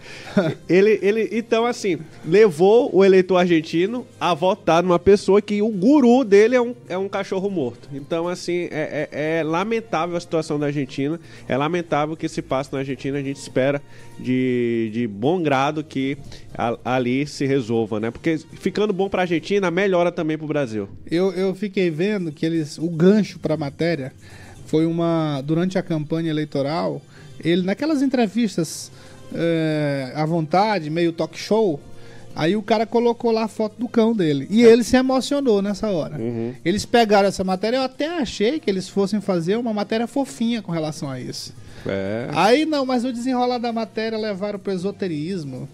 [0.68, 6.24] Ele, ele, então, assim, levou o eleitor argentino a votar numa pessoa que o guru
[6.24, 7.88] dele é um, é um cachorro morto.
[7.92, 11.18] Então, assim, é, é- é lamentável a situação da Argentina.
[11.48, 13.18] É lamentável o que se passa na Argentina.
[13.18, 13.80] A gente espera
[14.18, 16.16] de, de bom grado que
[16.56, 18.10] a- ali se resolva, né?
[18.10, 20.88] Porque ficando bom pra Argentina, melhora também pro Brasil.
[21.10, 22.01] Eu, eu fiquei vendo
[22.34, 22.78] que eles.
[22.78, 24.12] O gancho pra matéria
[24.66, 25.42] foi uma.
[25.42, 27.02] Durante a campanha eleitoral,
[27.42, 28.90] ele, naquelas entrevistas
[29.34, 31.80] é, à vontade, meio talk show,
[32.34, 34.46] aí o cara colocou lá a foto do cão dele.
[34.50, 36.16] E ele se emocionou nessa hora.
[36.64, 40.72] Eles pegaram essa matéria, eu até achei que eles fossem fazer uma matéria fofinha com
[40.72, 41.54] relação a isso.
[41.86, 42.28] É.
[42.32, 45.68] Aí não, mas o desenrolar da matéria levaram pro esoterismo.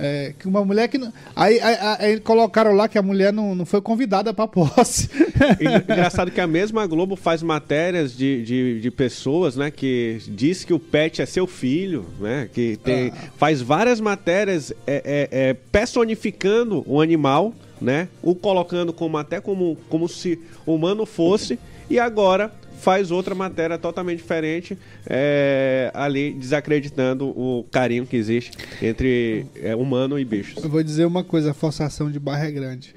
[0.00, 0.98] É, que uma mulher que.
[0.98, 5.08] não- Aí, aí, aí colocaram lá que a mulher não, não foi convidada pra posse.
[5.60, 9.70] Engraçado que a mesma Globo faz matérias de, de, de pessoas, né?
[9.70, 12.48] Que diz que o pet é seu filho, né?
[12.52, 18.08] Que tem, faz várias matérias é, é, é, personificando o animal, né?
[18.22, 21.58] O colocando como até como, como se humano fosse.
[21.90, 29.46] E agora faz outra matéria totalmente diferente, é, ali desacreditando o carinho que existe entre
[29.56, 30.62] é, humano e bichos.
[30.62, 32.94] Eu vou dizer uma coisa, a forçação de barra é grande.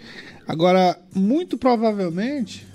[0.48, 2.65] Agora, muito provavelmente.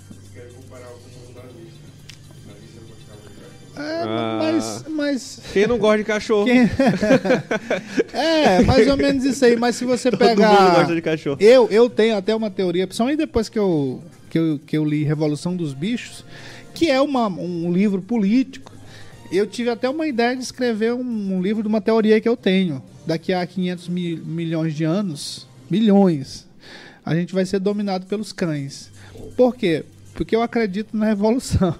[3.75, 4.39] É, Ah.
[4.41, 5.39] mas, mas.
[5.53, 6.45] Quem não gosta de cachorro?
[6.45, 6.67] Quem-
[8.11, 9.55] é, mais ou menos isso aí.
[9.55, 10.75] Mas se você Todo mundo pegar.
[10.79, 11.37] gosta de cachorro.
[11.39, 15.03] Eu, eu tenho até uma teoria, principalmente depois que eu, que eu, que eu li
[15.03, 16.25] Revolução dos Bichos,
[16.77, 18.71] que é uma, um livro político.
[19.31, 22.37] Eu tive até uma ideia de escrever um, um livro de uma teoria que eu
[22.37, 22.83] tenho.
[23.05, 26.47] Daqui a 500 mil, milhões de anos, milhões,
[27.03, 28.91] a gente vai ser dominado pelos cães.
[29.35, 29.83] Por quê?
[30.13, 31.75] Porque eu acredito na evolução.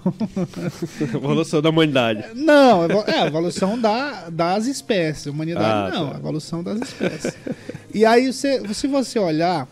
[1.14, 2.24] Evolução da humanidade.
[2.34, 5.26] Não, é a evolução da, das espécies.
[5.26, 6.16] Humanidade Ah, não, tá.
[6.16, 7.34] a evolução das espécies.
[7.94, 9.68] e aí, você, se você olhar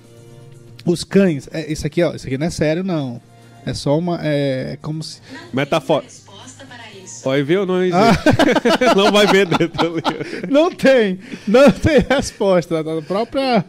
[0.85, 3.21] os cães, é, isso aqui, ó, isso aqui não é sério, não.
[3.67, 4.19] É só uma.
[4.23, 5.21] É como se.
[5.53, 6.11] Metafórico.
[6.13, 7.29] Resposta para isso.
[7.29, 7.67] Olha, viu?
[7.67, 7.99] Não existe.
[7.99, 8.95] Ah.
[8.97, 10.49] não vai ver dentro do livro.
[10.49, 11.19] Não tem!
[11.49, 12.79] Não tem resposta.
[12.81, 13.65] A própria.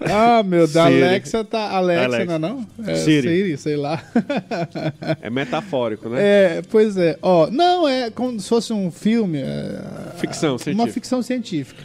[0.00, 1.02] Ah, meu Deus, a Siri.
[1.02, 1.70] Alexa tá.
[1.70, 2.24] Alexa, Alexa.
[2.26, 2.66] não é não?
[2.86, 3.28] É, Siri.
[3.28, 4.02] Siri, sei lá.
[5.22, 6.18] É metafórico, né?
[6.20, 7.16] É, pois é.
[7.22, 9.38] Ó, não, é como se fosse um filme.
[9.38, 9.80] é,
[10.16, 10.92] Ficção Uma científica.
[10.92, 11.82] ficção científica.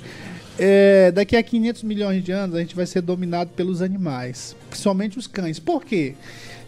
[0.59, 5.17] É, daqui a 500 milhões de anos a gente vai ser dominado pelos animais, principalmente
[5.17, 5.57] os cães.
[5.59, 6.13] Por quê?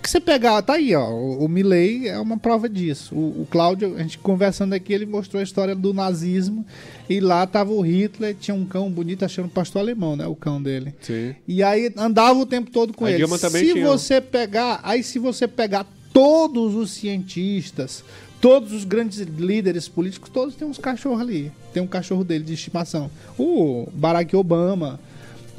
[0.05, 3.15] Que você pegar, tá aí, ó, o, o Milley é uma prova disso.
[3.15, 6.63] O, o Cláudio, a gente conversando aqui, ele mostrou a história do nazismo
[7.09, 10.61] e lá tava o Hitler, tinha um cão bonito, achando pastor alemão, né, o cão
[10.61, 10.93] dele.
[11.01, 11.33] Sim.
[11.47, 13.17] E aí andava o tempo todo com A ele.
[13.17, 13.83] Dilma também se tinha.
[13.83, 18.03] você pegar, aí se você pegar todos os cientistas,
[18.39, 21.51] todos os grandes líderes políticos, todos têm uns cachorros ali.
[21.73, 23.09] Tem um cachorro dele de estimação.
[23.39, 24.99] O Barack Obama.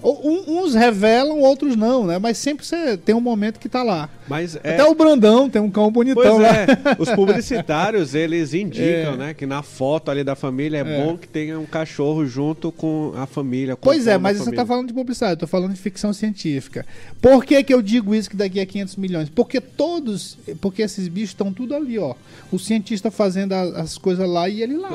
[0.02, 2.18] Um- Uns revelam, outros não, né?
[2.18, 4.08] Mas sempre você tem um momento que tá lá.
[4.28, 4.74] Mas é.
[4.74, 6.48] Até o Brandão tem um cão bonitão Pois lá.
[6.56, 6.66] é,
[6.98, 9.16] os publicitários, eles indicam, É.
[9.16, 11.04] né, que na foto ali da família é, É.
[11.04, 13.76] bom que tenha um cachorro junto com a família.
[13.76, 16.84] Pois é, mas você tá falando de publicidade, eu tô falando de ficção científica.
[17.20, 19.28] Por que que eu digo isso que daqui a 500 milhões?
[19.28, 22.14] Porque todos, porque esses bichos estão tudo ali, ó.
[22.52, 24.88] O cientista fazendo as coisas lá e ele lá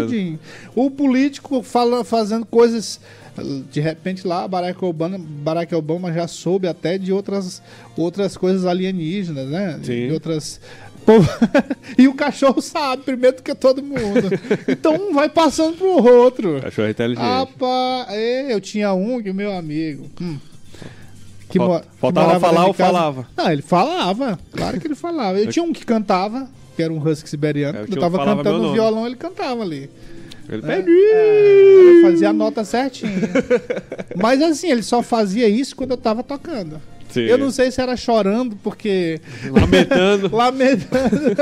[0.00, 0.38] tudinho.
[0.74, 3.00] O político fala, fazendo coisas
[3.70, 7.62] de repente lá Barack Obama, Barack Obama já soube até de outras
[7.96, 9.80] outras coisas alienígenas, né?
[9.82, 10.08] Sim.
[10.08, 10.60] De outras
[11.96, 14.28] e o cachorro sabe primeiro do que todo mundo.
[14.68, 16.60] Então um vai passando pro outro.
[16.60, 17.24] Cachorro inteligente.
[17.24, 20.06] Rapaz, é, eu tinha um que meu amigo.
[20.20, 20.38] hum,
[21.48, 21.58] que
[21.98, 23.26] faltava falar ou falava?
[23.36, 24.38] Não, ele falava.
[24.52, 25.38] Claro que ele falava.
[25.38, 27.78] Eu tinha um que cantava, que era um husky siberiano.
[27.78, 29.88] É, eu Eu, tava cantando violão, ele cantava ali.
[30.48, 30.90] Ele É, pede.
[30.90, 33.12] é, ele fazia a nota certinha.
[34.16, 36.80] Mas assim, ele só fazia isso quando eu tava tocando.
[37.10, 37.22] Sim.
[37.22, 39.20] Eu não sei se era chorando, porque.
[39.50, 40.28] Lamentando.
[40.34, 41.36] Lamentando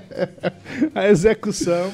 [0.94, 1.92] a execução.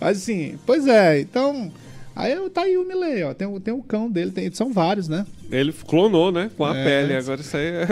[0.00, 1.70] Mas assim, pois é, então.
[2.16, 3.32] Aí tá aí o Milley, ó.
[3.32, 5.24] Tem, tem o cão dele, tem, são vários, né?
[5.50, 6.50] Ele clonou, né?
[6.56, 6.84] Com a É.
[6.84, 7.16] pele.
[7.16, 7.88] Agora isso aí é...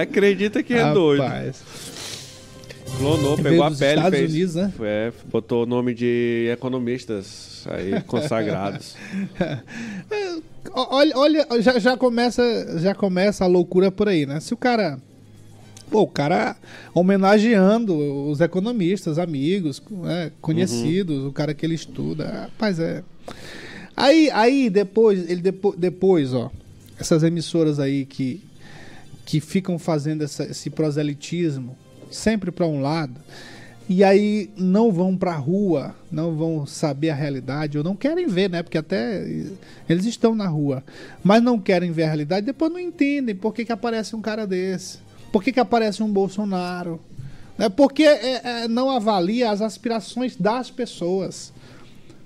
[0.00, 1.22] Acredita que é doido.
[2.98, 4.32] Clonou, pegou a pele Estados fez.
[4.32, 4.72] Unidos, né?
[4.80, 8.94] É, botou o nome de economistas aí consagrados.
[10.72, 14.40] Ó, Olha, olha já, já, começa, já começa a loucura por aí, né?
[14.40, 14.98] Se o cara.
[15.90, 16.56] Pô, o cara
[16.92, 17.96] homenageando
[18.28, 22.26] os economistas, amigos, né, conhecidos, o cara que ele estuda.
[22.50, 23.04] Rapaz, é.
[23.96, 26.50] Aí, aí depois, ele depo, depois, ó,
[26.98, 28.42] essas emissoras aí que,
[29.24, 31.76] que ficam fazendo essa- esse proselitismo
[32.10, 33.20] sempre para um lado
[33.88, 38.50] e aí não vão pra rua, não vão saber a realidade ou não querem ver,
[38.50, 38.62] né?
[38.62, 39.24] Porque até
[39.88, 40.82] eles estão na rua,
[41.22, 44.44] mas não querem ver a realidade, depois não entendem por que, que aparece um cara
[44.44, 44.98] desse.
[45.30, 47.00] Por que, que aparece um Bolsonaro?
[47.58, 51.52] É porque é, é, não avalia as aspirações das pessoas.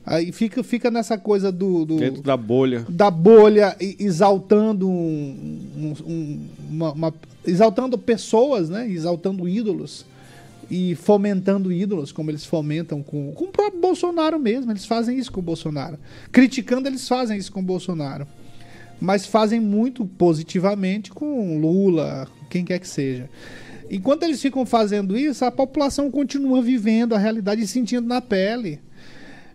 [0.04, 2.86] Aí fica, fica nessa coisa do, do- Dentro da bolha.
[2.88, 6.38] da bolha exaltando um- um-
[6.70, 7.14] uma, uma-
[7.46, 8.88] exaltando pessoas, né?
[8.90, 10.04] Exaltando ídolos
[10.70, 14.70] e fomentando ídolos, como eles fomentam com, com o próprio Bolsonaro mesmo.
[14.72, 15.98] Eles fazem isso com o Bolsonaro.
[16.32, 18.26] Criticando, eles fazem isso com o Bolsonaro.
[19.00, 23.28] Mas fazem muito positivamente com Lula, quem quer que seja.
[23.90, 28.78] Enquanto eles ficam fazendo isso, a população continua vivendo a realidade e sentindo na pele.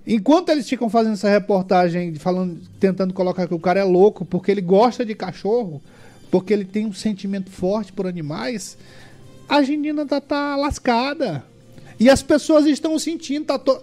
[0.08, 4.52] Enquanto eles ficam fazendo essa reportagem, falando, tentando colocar que o cara é louco porque
[4.52, 5.82] ele gosta de cachorro,
[6.30, 8.78] porque ele tem um sentimento forte por animais,
[9.50, 11.44] a Argentina tá, tá lascada.
[12.00, 13.82] E as pessoas estão sentindo, tá, to-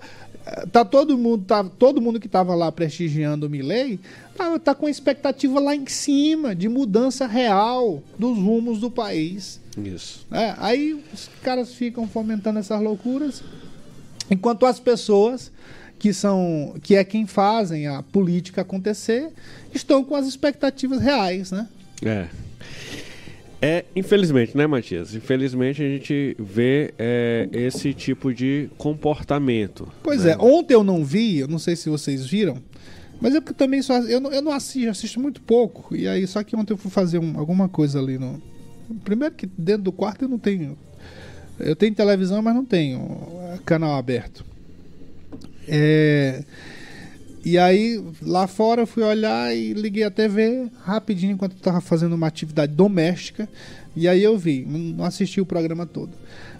[0.70, 3.98] tá todo mundo, tá, todo mundo que tava lá prestigiando o Milley,
[4.36, 9.60] tá, tá com expectativa lá em cima de mudança real dos rumos do país.
[9.82, 10.26] Isso.
[10.30, 13.42] É, aí os caras ficam fomentando essas loucuras,
[14.30, 15.50] enquanto as pessoas
[16.03, 19.30] que são que é quem fazem a política acontecer
[19.72, 21.68] estão com as expectativas reais, né?
[22.05, 22.26] É.
[23.64, 25.14] É, infelizmente, né, Matias?
[25.14, 29.86] Infelizmente a gente vê é, esse tipo de comportamento.
[30.03, 30.32] Pois né?
[30.32, 32.59] é, ontem eu não vi, eu não sei se vocês viram,
[33.20, 35.94] mas é porque também só eu não, eu não assisto, assisto muito pouco.
[35.94, 38.42] E aí só que ontem eu fui fazer um- alguma coisa ali no
[39.05, 40.76] primeiro que dentro do quarto eu não tenho
[41.61, 43.18] eu tenho televisão, mas não tenho
[43.55, 44.44] é, canal aberto.
[45.68, 46.42] É,
[47.44, 51.80] e aí, lá fora, eu fui olhar e liguei a TV rapidinho enquanto eu tava
[51.80, 53.48] fazendo uma atividade doméstica.
[53.96, 56.10] E aí eu vi, não assisti o programa todo.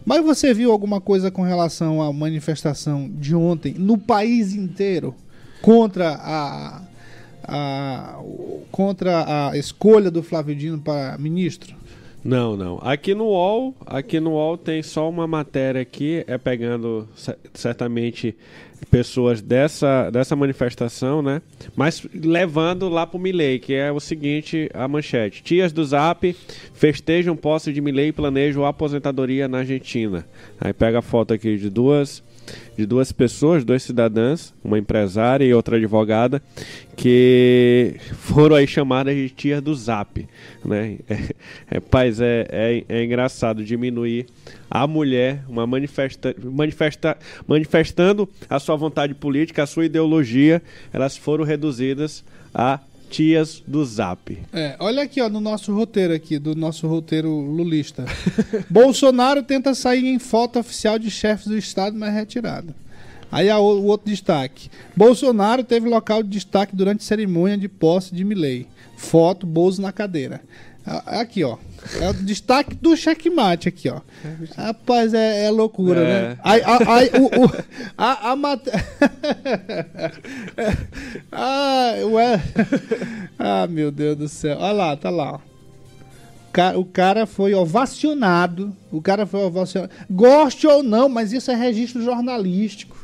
[0.05, 5.15] Mas você viu alguma coisa com relação à manifestação de ontem no país inteiro
[5.63, 6.83] contra a,
[7.45, 8.19] a-
[8.71, 11.75] contra a escolha do Flávio Dino para ministro?
[12.25, 12.79] Não, não.
[12.83, 18.37] Aqui no UOL, aqui no UOL tem só uma matéria aqui, é pegando cer- certamente
[18.91, 21.41] pessoas dessa, dessa manifestação, né?
[21.75, 25.43] Mas levando lá pro Milley, que é o seguinte, a manchete.
[25.43, 26.37] Tias do Zap
[26.75, 30.27] festejam posse de Milley e planejam aposentadoria na Argentina.
[30.61, 32.23] Aí pega a foto aqui de duas
[32.77, 36.43] de duas pessoas, dois cidadãs, uma empresária e outra advogada,
[36.97, 40.27] que foram aí chamadas de tias do Zap,
[40.65, 40.99] né?
[41.71, 44.27] É, paz, é, é, é engraçado diminuir
[44.71, 47.17] a mulher, uma manifesta, manifesta,
[47.47, 50.63] manifestando a sua vontade política, a sua ideologia,
[50.93, 52.81] elas foram reduzidas a
[53.13, 54.37] tias do Zap.
[54.53, 58.07] É, olha aqui, ó, no nosso roteiro aqui, do nosso roteiro lulista.
[58.71, 62.75] Bolsonaro tenta sair em foto oficial de chefes do Estado, mas é retirada.
[63.31, 64.71] Aí o outro destaque.
[64.97, 68.67] Bolsonaro teve local de destaque durante cerimônia de posse de Milley.
[68.97, 70.43] Foto, Bozo na cadeira.
[70.85, 71.57] Aqui, ó.
[72.01, 74.01] É o destaque do checkmate aqui, ó.
[74.57, 76.05] Rapaz, é, é loucura, É.
[76.05, 76.39] né?
[76.45, 77.53] Aí, a- aí, o, o-
[77.99, 78.71] a, a mate...
[81.31, 82.43] ah, ué.
[83.39, 84.57] ah, meu Deus do céu.
[84.59, 85.41] Olha lá, tá lá.
[86.77, 88.77] O cara foi ovacionado.
[88.91, 89.93] O cara foi ovacionado.
[90.11, 92.97] Goste ou não, mas isso é registro jornalístico.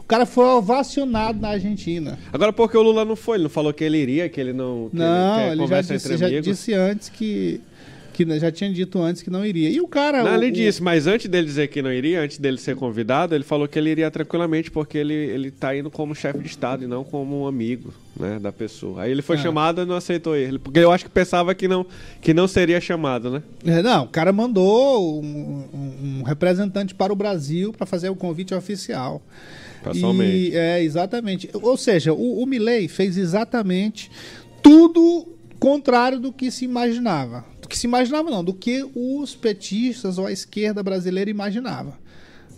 [0.00, 2.18] O cara foi ovacionado na Argentina.
[2.32, 3.36] Agora, porque o Lula não foi?
[3.38, 4.88] Ele não falou que ele iria, que ele não.
[4.90, 7.60] Que Não, quer ele já disse, já disse antes que,
[8.14, 8.38] que.
[8.38, 9.68] Já tinha dito antes que não iria.
[9.68, 10.22] E o cara.
[10.24, 12.76] Não, o- ele o- disse, mas antes dele dizer que não iria, antes dele ser
[12.76, 16.46] convidado, ele falou que ele iria tranquilamente, porque ele, ele tá indo como chefe de
[16.46, 19.02] Estado e não como um amigo né, da pessoa.
[19.02, 19.40] Aí ele foi Ah.
[19.40, 21.84] chamado e não aceitou ele, porque eu acho que pensava que não,
[22.22, 23.42] que não seria chamado, né?
[23.66, 25.26] É, não, o cara mandou um,
[25.74, 29.20] um- um representante para o Brasil para fazer o convite oficial.
[29.82, 30.50] Pessoalmente.
[30.52, 31.50] E, é, exatamente.
[31.52, 34.10] Ou seja, o, o Milley fez exatamente
[34.62, 37.44] tudo contrário do que se imaginava.
[37.74, 41.98] Que se imaginava, não, do que os petistas ou a esquerda brasileira imaginava.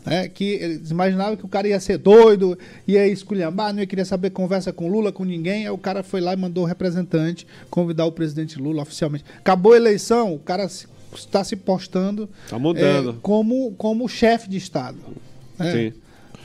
[0.04, 2.56] É, que eles imaginavam que o cara ia ser doido,
[2.86, 5.64] ia esculhambar, não ia querer saber conversa com Lula, com ninguém.
[5.64, 9.24] Aí o cara foi lá e mandou o representante convidar o presidente Lula oficialmente.
[9.38, 10.68] Acabou a eleição, o cara
[11.16, 13.12] está se postando Tá mudando.
[13.12, 14.98] é, como, como chefe de Estado.
[15.58, 15.92] É, Sim.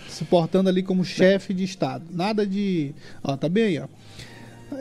[0.08, 2.06] Se portando ali como chefe de Estado.
[2.10, 2.96] Nada de.
[3.22, 3.88] Ó, tá bem aí, ó.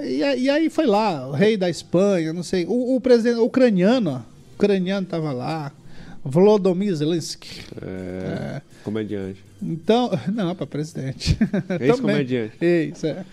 [0.02, 2.64] E, e aí foi lá, o rei da Espanha, não sei.
[2.66, 4.54] O, o presidente o ucraniano, ó.
[4.54, 5.72] Ucraniano tava lá.
[6.22, 7.62] Volodymyr Zelensky.
[7.80, 9.42] É, Comediante.
[9.62, 11.36] Então, não, para presidente.
[11.80, 12.56] Ex-comediante.
[12.60, 13.24] Isso, é.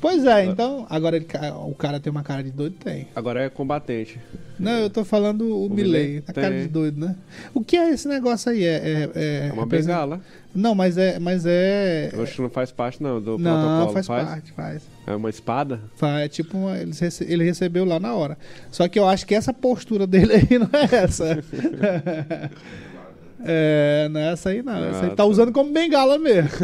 [0.00, 1.26] Pois é, então, agora ele,
[1.66, 2.76] o cara tem uma cara de doido?
[2.82, 3.08] Tem.
[3.16, 4.20] Agora é combatente.
[4.58, 7.16] Não, eu tô falando o, Milley, Milley a cara de doido, né?
[7.54, 8.62] O que é esse negócio aí?
[8.64, 10.20] É, é, é, É uma representa- bengala.
[10.54, 12.10] Não, mas é, mas é...
[12.12, 13.92] Eu acho que não faz parte, não, do Não, protocolo.
[13.92, 14.82] faz, parte, faz.
[15.06, 15.80] É uma espada?
[15.96, 18.38] Faz, é tipo, uma- ele, rece- ele recebeu lá na hora.
[18.70, 21.42] Só que eu acho que essa postura dele aí não é essa.
[23.44, 24.82] é, não é essa aí não.
[24.84, 25.24] Essa aí Ah, tá tá.
[25.26, 26.48] usando como bengala mesmo.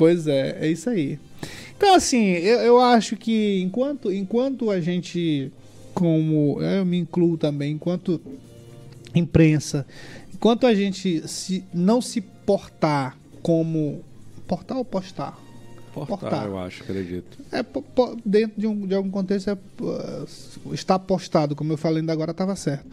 [0.00, 1.18] pois é, é isso aí.
[1.76, 5.52] Então, assim, eu, eu acho que enquanto, enquanto a gente,
[5.92, 8.18] como eu me incluo também, enquanto
[9.14, 9.86] imprensa,
[10.32, 14.02] enquanto a gente se, não se portar como.
[14.48, 15.38] Portar ou postar?
[15.92, 16.46] Portar, portar.
[16.46, 17.38] eu acho, acredito.
[17.50, 17.64] É,
[18.24, 19.58] dentro de, um- de algum contexto, é,
[20.72, 22.86] está postado, como eu falei ainda agora, estava certo.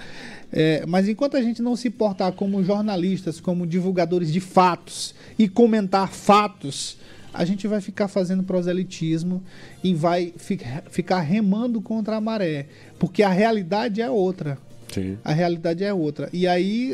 [0.51, 5.47] É, mas enquanto a gente não se portar como jornalistas, como divulgadores de fatos e
[5.47, 6.97] comentar fatos,
[7.33, 9.43] a gente vai ficar fazendo proselitismo
[9.83, 12.67] e vai fi- ficar remando contra a maré,
[12.97, 14.57] porque a realidade é outra.
[14.93, 15.17] Sim.
[15.23, 16.29] A realidade é outra.
[16.31, 16.93] E aí,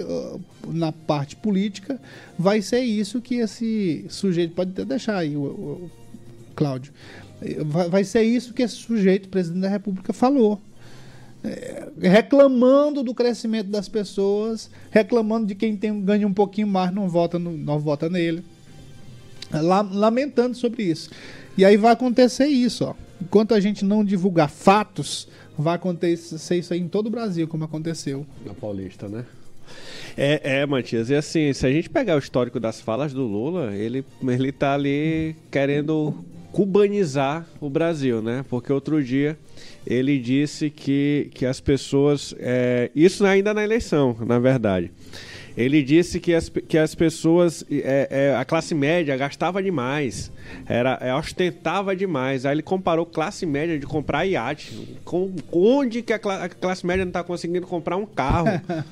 [0.68, 2.00] na parte política,
[2.38, 4.54] vai ser isso que esse sujeito.
[4.54, 5.91] Pode até deixar aí, o, o-
[6.56, 6.94] Cláudio.
[7.89, 10.62] Vai, ser isso que esse sujeito, presidente da República, falou.
[11.44, 17.10] É, reclamando do crescimento das pessoas, reclamando de quem tem, ganha um pouquinho mais, não
[17.10, 18.44] vota, no- não vota nele.
[19.52, 21.10] La- lamentando sobre isso.
[21.58, 22.96] E aí vai acontecer isso, ó.
[23.22, 25.28] Enquanto a gente não divulgar fatos,
[25.58, 28.26] vai acontecer isso aí em todo o Brasil, como aconteceu.
[28.45, 29.26] Na Paulista, né?
[30.16, 33.74] É, é, Matias, e assim, se a gente pegar o histórico das falas do Lula,
[33.76, 36.14] ele, ele tá ali querendo
[36.51, 38.45] cubanizar o Brasil, né?
[38.47, 39.38] Porque outro dia
[39.86, 42.34] ele disse que, que as pessoas.
[42.39, 44.91] é, isso ainda na eleição, na verdade.
[45.56, 50.32] Ele disse que as, que as pessoas, é, é, a classe média gastava demais,
[50.66, 52.45] era, é, ostentava demais.
[52.45, 54.97] Aí ele comparou classe média de comprar iate.
[55.06, 58.47] Com, onde que a, cla- a classe média não está conseguindo comprar um carro?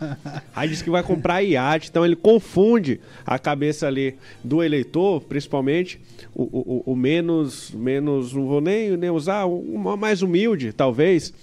[0.56, 1.90] Aí diz que vai comprar iate.
[1.90, 6.00] Então ele confunde a cabeça ali do eleitor, principalmente
[6.34, 11.34] o, o, o- o menos, menos, não vou nem, nem usar, o mais humilde, talvez.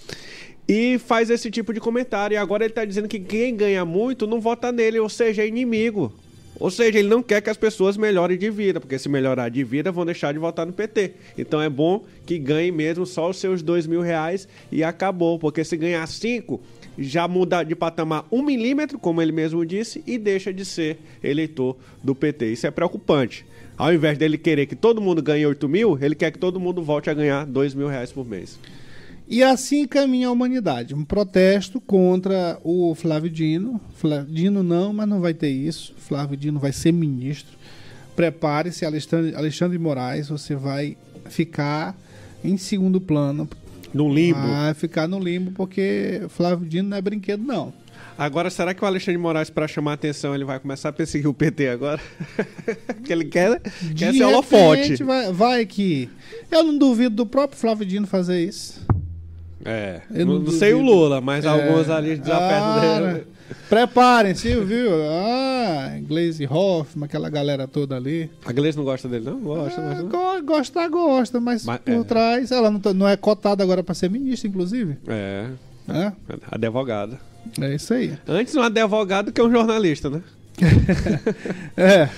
[0.69, 2.35] E faz esse tipo de comentário.
[2.35, 5.47] E agora ele está dizendo que quem ganha muito não vota nele, ou seja, é
[5.47, 6.13] inimigo.
[6.59, 9.63] Ou seja, ele não quer que as pessoas melhorem de vida, porque se melhorar de
[9.63, 11.13] vida vão deixar de votar no PT.
[11.37, 15.39] Então é bom que ganhe mesmo só os seus dois mil reais e acabou.
[15.39, 16.61] Porque se ganhar cinco,
[16.99, 21.77] já muda de patamar um milímetro, como ele mesmo disse, e deixa de ser eleitor
[22.03, 22.51] do PT.
[22.51, 23.43] Isso é preocupante.
[23.75, 26.83] Ao invés dele querer que todo mundo ganhe 8 mil, ele quer que todo mundo
[26.83, 28.59] volte a ganhar dois mil reais por mês.
[29.29, 30.95] E assim caminha a humanidade.
[30.95, 33.79] Um protesto contra o Flávio Dino.
[33.93, 35.93] Flávio Dino não, mas não vai ter isso.
[35.97, 37.55] Flávio Dino vai ser ministro.
[38.15, 40.97] Prepare-se, Alexandre, Alexandre de Moraes, você vai
[41.29, 41.95] ficar
[42.43, 43.47] em segundo plano.
[43.93, 44.47] No limbo.
[44.47, 47.71] Vai ficar no limbo, porque Flávio Dino não é brinquedo, não.
[48.17, 50.91] Agora, será que o Alexandre de Moraes, para chamar a atenção, ele vai começar a
[50.91, 52.01] perseguir o PT agora?
[52.85, 53.61] Porque ele quer,
[53.95, 55.03] quer De ser holofote.
[55.03, 56.09] Vai, vai que.
[56.51, 58.81] Eu não duvido do próprio Flávio Dino fazer isso.
[59.65, 60.81] É, Eu não, não sei o.
[60.81, 63.27] Lula, mas alguns ali desapertam Ah, dele.
[63.67, 64.89] Preparem-se, viu?
[65.09, 68.29] Ah, Glaze Hoffman, aquela galera toda ali.
[68.45, 69.39] A Gleice não gosta dele, não?
[69.39, 70.07] Gosta, Ah, mas não.
[70.09, 72.03] go- Gostar, gosta, mas, Mas, por é.
[72.03, 72.51] trás.
[72.51, 74.97] Ela não, tá- não é cotada agora para ser ministra, inclusive.
[75.07, 75.45] É,
[75.89, 76.11] É,
[76.51, 77.19] advogada.
[77.59, 78.13] é isso aí.
[78.27, 80.21] Antes um advogado que um jornalista, né?
[81.77, 82.09] É.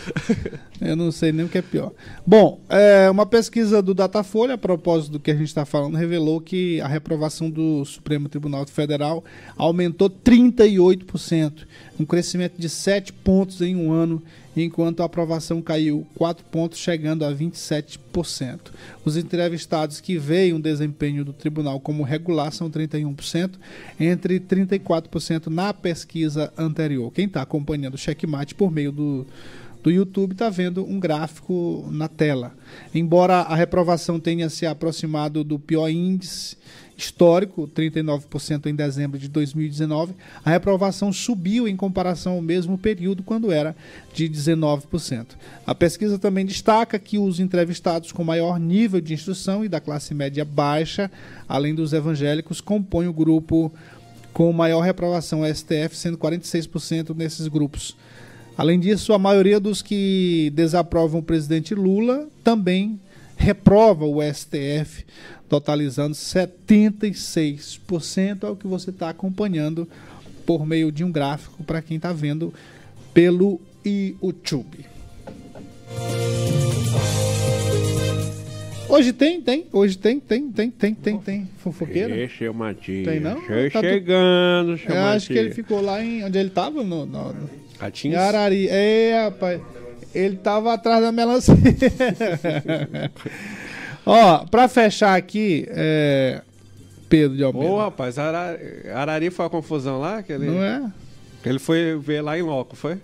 [0.82, 1.92] Eu não sei nem o que é pior.
[2.26, 6.42] Bom, é, uma pesquisa do Datafolha, a propósito do que a gente está falando, revelou
[6.42, 9.24] que a reprovação do Supremo Tribunal Federal
[9.56, 11.68] aumentou 38%,
[12.00, 14.24] um crescimento de 7 pontos em um ano,
[14.56, 18.72] enquanto a aprovação caiu 4 pontos, chegando a 27%.
[19.06, 23.52] Os entrevistados que veem o desempenho do tribunal como regular são 31%,
[24.00, 27.12] entre 34% na pesquisa anterior.
[27.12, 29.26] Quem está acompanhando o checkmate por meio do,
[29.84, 32.54] do YouTube está vendo um gráfico na tela.
[32.94, 36.58] Embora a reprovação tenha se aproximado do pior índice
[36.96, 40.14] histórico, 39% em dezembro de 2019,
[40.46, 43.76] a reprovação subiu em comparação ao mesmo período, quando era
[44.14, 45.26] de 19%.
[45.66, 50.14] A pesquisa também destaca que os entrevistados com maior nível de instrução e da classe
[50.14, 51.10] média baixa,
[51.50, 53.74] além dos evangélicos, compõem o grupo
[54.32, 57.96] com maior reprovação STF, sendo 46% nesses grupos.
[58.58, 63.00] Além disso, a maioria dos que desaprovam o presidente Lula também
[63.36, 65.04] reprova o STF,
[65.50, 69.90] totalizando 76%, é o que você está acompanhando
[70.46, 72.54] por meio de um gráfico para quem está vendo
[73.14, 74.86] pelo YouTube.
[78.88, 81.50] Hoje tem, tem, hoje tem, tem, tem, tem, tem, tem.
[81.60, 82.16] Fofoqueira?
[82.16, 83.08] Esse é o Matias.
[83.08, 83.36] Tem não?
[83.36, 83.42] Tá
[83.72, 87.34] tu- Chegando, seu Eu acho que ele ficou lá em onde ele estava, no, no,
[87.82, 88.20] Ratinhos?
[88.20, 88.68] Arari.
[88.70, 89.60] É, rapaz.
[90.14, 91.56] Ele tava atrás da melancia.
[94.06, 96.42] Ó, pra fechar aqui, é...
[97.10, 97.68] Pedro de Almeida.
[97.68, 98.60] Ô, rapaz, Arari,
[98.94, 100.22] Arari foi a confusão lá?
[100.22, 100.92] Que ele, Não é?
[101.44, 102.98] Ele foi ver lá em loco, foi?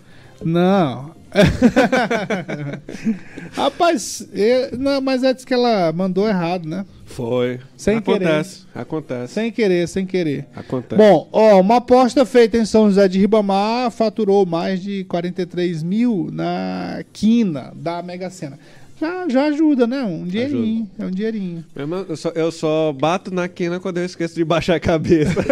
[0.43, 1.15] Não.
[3.53, 6.85] rapaz, é- não, mas é que ela mandou errado, né?
[7.05, 7.59] Foi.
[7.75, 9.33] Sem acontece, acontece.
[9.33, 10.45] Sem querer, sem querer.
[10.55, 11.01] Acontece.
[11.01, 16.29] Bom, ó, uma aposta feita em São José de Ribamar faturou mais de 43 mil
[16.31, 18.59] na quina da Mega Sena.
[18.99, 20.03] Já, já ajuda, né?
[20.03, 20.89] Um dinheirinho.
[20.97, 21.63] É um dinheirinho.
[21.75, 25.35] Eu só, eu só bato na quina quando eu esqueço de baixar a cabeça.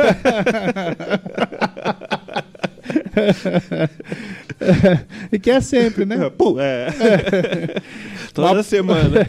[5.32, 6.30] e que é sempre, né?
[6.32, 6.88] Pô, é.
[8.34, 9.28] Toda semana.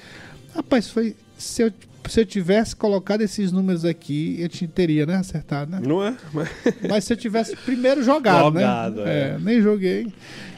[0.54, 1.14] Rapaz, foi.
[1.38, 1.72] Se eu,
[2.08, 5.16] se eu tivesse colocado esses números aqui, eu te, teria, né?
[5.16, 5.80] Acertado, né?
[5.86, 6.16] Não é?
[6.32, 6.48] Mas-
[6.88, 9.34] Mas se eu tivesse primeiro jogado, Jogado, né?
[9.34, 9.38] é.
[9.40, 10.12] nem joguei.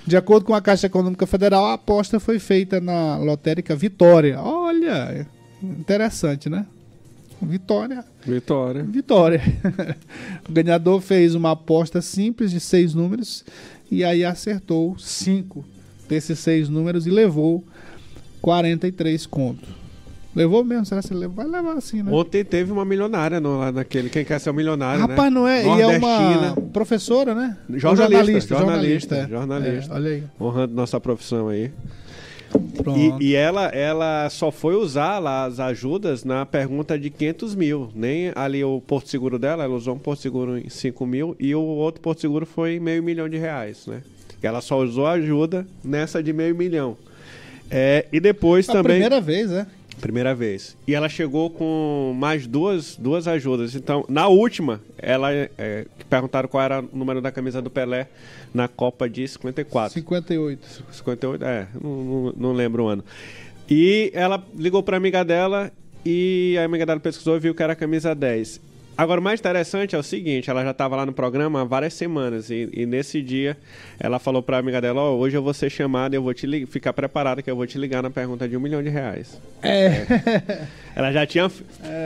[0.06, 4.40] De acordo com a Caixa Econômica Federal, a aposta foi feita na lotérica Vitória.
[4.40, 5.26] Olha,
[5.62, 6.66] interessante, né?
[7.42, 8.82] Vitória, Vitória.
[8.84, 9.40] Vitória.
[10.48, 13.44] o ganhador fez uma aposta simples de seis números
[13.90, 15.64] e aí acertou cinco
[16.08, 17.64] desses seis números e levou
[18.42, 19.68] 43 contos.
[20.34, 20.86] Levou mesmo?
[20.86, 21.26] Será que ele?
[21.26, 22.10] Vai levar assim, né?
[22.12, 24.08] Ontem teve uma milionária no, lá naquele.
[24.08, 25.40] Quem quer ser um milionário, Rapaz, né?
[25.40, 25.64] não é?
[25.64, 27.56] E é uma professora, né?
[27.70, 29.28] Jornalista, jornalista, jornalista, é.
[29.28, 29.92] jornalista.
[29.92, 30.24] É, olha aí.
[30.40, 31.72] Honrando nossa profissão aí.
[32.82, 32.98] Pronto.
[33.20, 37.90] E, e ela, ela só foi usar lá as ajudas na pergunta de 500 mil.
[37.94, 41.54] Nem ali o Porto Seguro dela, ela usou um Porto Seguro em 5 mil e
[41.54, 44.02] o outro Porto Seguro foi meio milhão de reais, né?
[44.42, 46.96] Ela só usou ajuda nessa de meio milhão.
[47.70, 48.92] É, e depois a também.
[48.92, 49.66] primeira vez, né?
[50.00, 50.76] Primeira vez.
[50.86, 53.74] E ela chegou com mais duas, duas ajudas.
[53.74, 58.08] Então, na última, ela é, que perguntaram qual era o número da camisa do Pelé
[58.52, 59.92] na Copa de 54.
[59.94, 60.84] 58.
[60.92, 63.04] 58, é, não, não, lembro o ano.
[63.68, 65.70] E ela ligou pra amiga dela
[66.04, 68.69] e a amiga dela pesquisou e viu que era a camisa 10.
[69.00, 71.94] Agora, o mais interessante é o seguinte, ela já estava lá no programa há várias
[71.94, 73.56] semanas e, e nesse dia
[73.98, 76.46] ela falou pra amiga dela, ó, hoje eu vou ser chamada e eu vou te
[76.46, 79.40] li- ficar preparada que eu vou te ligar na pergunta de um milhão de reais.
[79.62, 80.04] É.
[80.94, 81.50] Ela já tinha,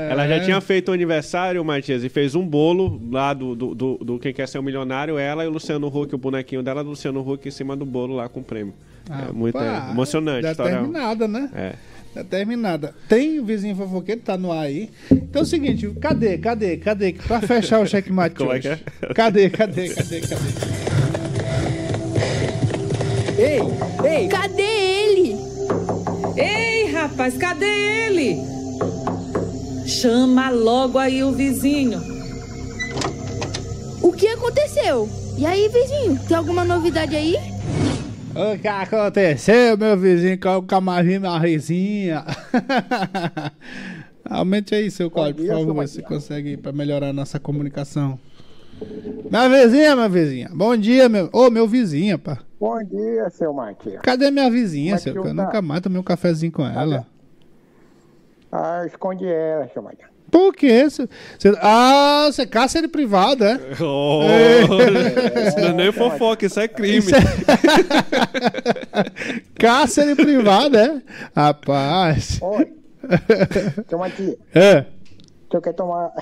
[0.08, 3.94] ela já tinha feito o aniversário, Matias, e fez um bolo lá do, do, do,
[3.96, 6.90] do Quem Quer Ser um Milionário, ela e o Luciano Huck, o bonequinho dela do
[6.90, 8.72] Luciano Huck em cima do bolo lá com o prêmio.
[9.10, 10.46] é muito Pá, é, emocionante.
[10.46, 10.72] a história.
[10.76, 11.50] Determinada, né?
[11.56, 11.72] É.
[12.14, 12.94] Determinada.
[13.08, 14.90] Tem o vizinho fofoqueiro, tá no ar aí.
[15.10, 17.12] Então é o seguinte, cadê, cadê, cadê?
[17.12, 18.78] Pra fechar o checkmate Como é que é?
[19.14, 20.44] Cadê, cadê, cadê, cadê?
[23.36, 23.58] Ei,
[24.08, 25.36] ei, Cadê ele?
[26.36, 28.38] Ei, rapaz, cadê ele?
[29.86, 32.00] Chama logo aí o vizinho.
[34.00, 35.08] O que aconteceu?
[35.36, 37.36] E aí, vizinho, tem alguma novidade aí?
[38.36, 42.24] O que aconteceu, meu vizinho, com o camarim na risinha?
[44.28, 48.18] Aumente aí, seu Cláudio, por favor, se consegue para melhorar a nossa comunicação.
[49.30, 50.50] Minha vizinha, minha vizinha.
[50.52, 51.30] Bom dia, meu.
[51.32, 52.40] Ô, meu vizinho, pá.
[52.58, 54.00] Bom dia, seu Matias.
[54.02, 55.14] Cadê minha vizinha, é seu?
[55.14, 55.32] Eu tá?
[55.34, 57.06] nunca mais tomei um cafezinho com ela.
[58.50, 60.13] Ah, esconde ela, seu Matias.
[60.30, 60.88] Por quê?
[60.90, 61.08] Cê-
[61.38, 63.58] cê- ah, você caça ele privado, é?
[63.80, 64.22] Oh,
[65.48, 66.98] isso não é nem fofoca, isso é crime.
[66.98, 67.20] Isso é-
[69.58, 71.00] caça ele privado, é?
[71.36, 72.38] Rapaz.
[72.42, 72.72] Oi,
[73.88, 74.84] seu Matias, É.
[75.50, 76.10] você quer tomar...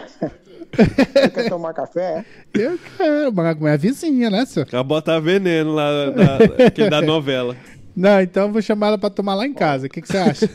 [0.73, 2.25] você quer tomar café?
[2.55, 4.67] Eu quero, mas com minha vizinha, né, senhor?
[4.73, 7.57] Ela botar veneno lá, da, aquele da novela.
[7.97, 9.87] Não, então eu vou chamar ela pra tomar lá em casa.
[9.87, 10.49] O que, que você acha?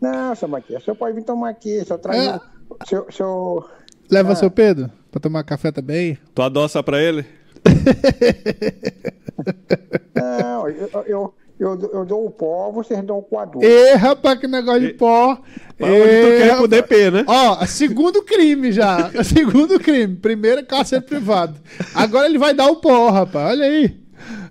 [0.00, 2.36] Não, seu Matias, o senhor pode vir tomar aqui, só traz É.
[2.36, 2.40] o...
[2.86, 3.64] Seu, seu...
[4.10, 4.36] Leva Ah.
[4.36, 6.18] seu Pedro pra tomar café também?
[6.34, 7.24] Tu adoça pra ele?
[10.14, 13.62] Não, eu, eu, eu, eu dou o pó, vocês dão o coador.
[13.62, 15.36] Ê, rapaz, que negócio de pó.
[15.76, 16.58] Pra onde tu quer rapaz.
[16.58, 17.24] pro DP, né?
[17.26, 19.10] Ó, segundo crime já.
[19.24, 20.16] segundo crime.
[20.16, 21.54] Primeiro é cárcere privado.
[21.94, 23.50] Agora ele vai dar o pó, rapaz.
[23.50, 23.98] Olha aí.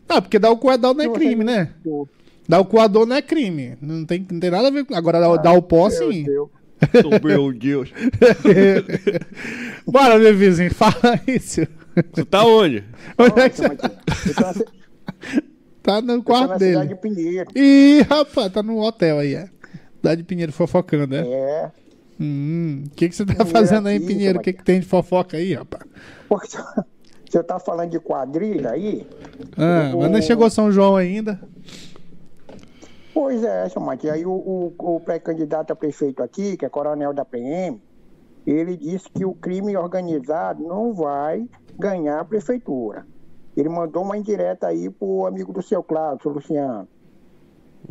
[0.07, 1.71] Não, porque dar o coador não é crime, né?
[2.49, 3.77] Dar o coador não é crime.
[3.79, 4.95] Não tem, não tem nada a ver com.
[4.95, 6.25] Agora dar, dar o pó, sim.
[6.25, 6.49] Seu.
[7.05, 7.91] Oh, meu Deus.
[9.85, 11.61] Bora, meu vizinho, fala isso.
[12.13, 12.83] Tu tá onde?
[13.17, 13.69] Onde é que você
[14.55, 14.65] ci-
[15.83, 16.87] tá no quarto na cidade dele?
[16.87, 17.49] de Pinheiro.
[17.55, 19.49] Ih, rapaz, tá no hotel aí, é.
[19.97, 21.23] Cidade de Pinheiro fofocando, né?
[21.27, 21.71] É,
[22.21, 24.39] Hum, o que, que você tá Pinheiro fazendo aí Pinheiro?
[24.39, 25.83] O seu que, que tem de fofoca aí, rapaz?
[26.27, 26.57] porque se
[27.29, 29.05] você tá falando de quadrilha aí...
[29.57, 31.39] Ah, o- mas não chegou São João ainda.
[33.21, 37.13] Pois é, seu Matias, aí o, o, o pré-candidato a prefeito aqui, que é coronel
[37.13, 37.77] da PM,
[38.47, 41.45] ele disse que o crime organizado não vai
[41.77, 43.05] ganhar a prefeitura.
[43.57, 46.87] Ele mandou uma indireta aí pro amigo do seu Cláudio, seu Luciano.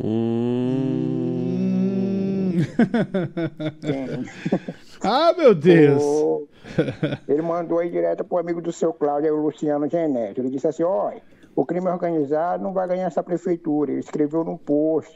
[0.03, 0.97] Hum,
[5.03, 6.03] ah, meu Deus!
[6.03, 6.47] O-
[7.27, 10.41] Ele mandou aí direto pro amigo do seu Cláudio, o Luciano Genésio.
[10.41, 11.21] Ele disse assim: olha,
[11.55, 13.91] o crime organizado não vai ganhar essa prefeitura.
[13.91, 15.15] Ele escreveu num post,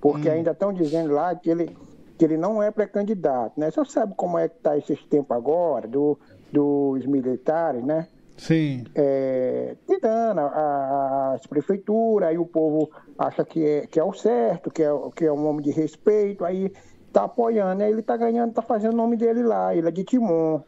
[0.00, 1.76] porque ainda estão dizendo lá que ele,
[2.16, 3.70] que ele não é pré-candidato, né?
[3.70, 6.18] Você sabe como é que tá esses tempos agora, do,
[6.52, 8.08] dos militares, né?
[8.38, 8.84] Sim.
[8.94, 14.80] é, tentando as prefeituras, aí o povo acha que é, que é o certo, que
[14.80, 16.72] é, que é um homem de respeito, aí
[17.12, 20.04] tá apoiando, aí ele tá ganhando, tá fazendo o nome dele lá, ele é de
[20.04, 20.60] Timon.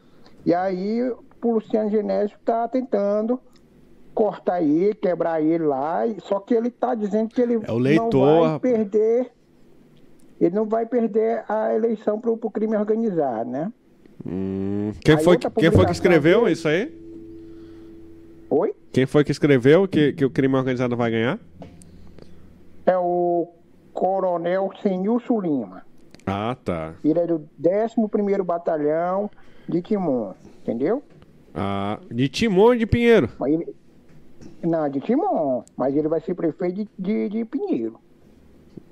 [0.45, 1.01] E aí
[1.41, 3.39] o Luciano Genésio tá tentando
[4.13, 8.11] cortar ele, quebrar ele lá, só que ele tá dizendo que ele É o leitor,
[8.13, 9.31] não vai perder,
[10.39, 13.71] ele não vai perder a eleição pro, pro crime organizado, né?
[14.25, 17.01] Hum, quem, Aí foi, quem foi que escreveu dele- isso aí?
[18.49, 18.73] Oi?
[18.91, 21.39] Quem foi que escreveu que, que o crime organizado vai ganhar?
[22.85, 23.47] É o
[23.93, 25.83] Coronel Senilson Lima.
[26.25, 26.93] Ah, tá.
[27.03, 29.29] Ele é do 11º Batalhão
[29.67, 31.01] de Timon, entendeu?
[31.55, 33.29] Ah, de Timon e de Pinheiro.
[33.45, 33.73] Ele...
[34.63, 37.99] Não, de Timon, mas ele vai ser prefeito de, de, de Pinheiro.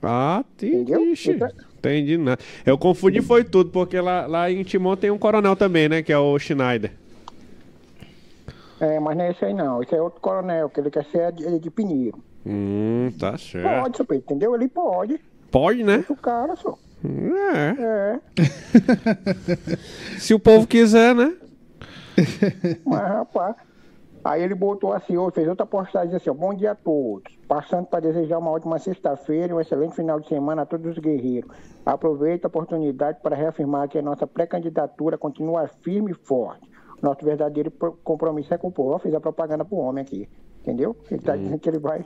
[0.01, 1.01] Ah, Entendeu?
[1.01, 1.31] entendi.
[1.31, 1.49] Então-
[1.79, 2.41] Entendi nada.
[2.65, 6.01] Eu confundi foi tudo, porque lá, lá em Timon tem um coronel também, né?
[6.03, 6.91] Que é o Schneider.
[8.81, 11.31] É, mas não é esse aí não, esse é outro coronel, que ele quer ser
[11.33, 12.17] de, de Pinheiro.
[12.45, 13.81] Hum, tá certo.
[13.83, 14.55] Pode, seu Pedro, entendeu?
[14.55, 15.19] Ele pode.
[15.51, 16.03] Pode, né?
[16.09, 16.77] O cara, só.
[17.03, 17.81] É.
[17.81, 18.19] É.
[20.19, 21.33] Se o povo quiser, né?
[22.85, 23.55] Mas, rapaz,
[24.23, 27.33] aí ele botou assim, ou fez outra postagem assim, ó, bom dia a todos.
[27.47, 30.97] Passando para desejar uma ótima sexta-feira e um excelente final de semana a todos os
[30.99, 31.49] guerreiros.
[31.85, 36.69] Aproveito a oportunidade para reafirmar que a nossa pré-candidatura continua firme e forte.
[37.01, 38.93] Nosso verdadeiro pro- compromisso é com o povo.
[38.93, 40.27] Eu fiz a propaganda pro homem aqui,
[40.61, 40.95] entendeu?
[41.09, 42.05] Ele tá dizendo que ele vai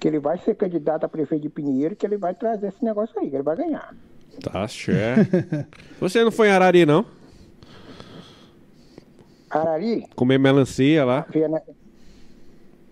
[0.00, 3.18] que ele vai ser candidato a prefeito de Pinheiro, que ele vai trazer esse negócio
[3.20, 3.94] aí, que ele vai ganhar.
[4.42, 5.30] Tá certo.
[6.00, 7.04] Você não foi em Arari, não?
[9.50, 11.26] Arari, Comer melancia lá?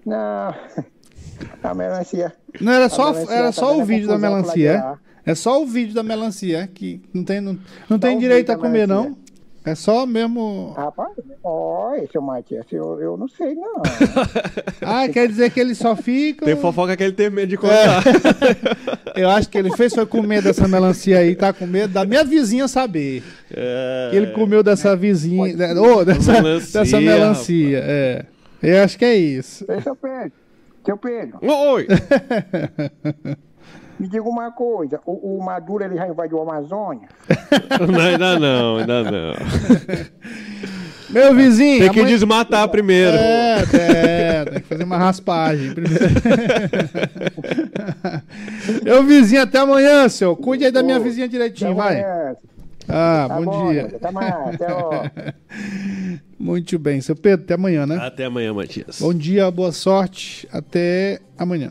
[0.05, 0.55] Na-
[1.63, 2.33] Não, a melancia.
[2.61, 4.99] Não, era só, era tá só dando o vídeo da melancia.
[5.25, 8.89] É só o vídeo da melancia, que não tem, não, não tem direito a comer,
[8.89, 9.17] não.
[9.69, 10.73] É só mesmo.
[10.75, 11.11] Rapaz,
[11.45, 13.83] olha, seu Matias, eu, eu não sei, não.
[14.81, 16.47] Ah, quer dizer que ele só fica.
[16.47, 18.03] Tem fofoca que ele tem medo de contar.
[19.15, 22.25] Eu acho que ele fez foi comer dessa melancia aí, tá com medo da minha
[22.25, 23.23] vizinha saber.
[23.51, 24.09] É.
[24.11, 25.55] Que ele comeu dessa vizinha.
[25.55, 28.25] de- ô, dessa, Melancia, dessa melancia, é.
[28.63, 29.67] Eu acho que é isso.
[29.69, 30.33] Ei, seu Pedro,
[30.87, 31.87] seu Pedro, Oi!
[33.99, 37.09] me diga uma coisa, o, o Maduro ele já invadiu a Amazônia?
[37.91, 39.35] Não, ainda não, ainda não.
[41.11, 41.79] Meu vizinho.
[41.79, 43.17] Tem que amanhã- desmatar primeiro.
[43.17, 46.05] É, é, tem que fazer uma raspagem primeiro.
[48.85, 50.37] Meu vizinho, até amanhã, senhor.
[50.37, 52.03] Cuide aí da minha vizinha direitinho, vai.
[52.91, 53.87] Ah, Tá bom, bom, dia.
[53.87, 55.35] Até mais, até.
[56.39, 57.97] Muito bem, seu Pedro, até amanhã, né?
[58.01, 58.99] Até amanhã, Matias.
[59.01, 61.71] Bom dia, boa sorte, até amanhã.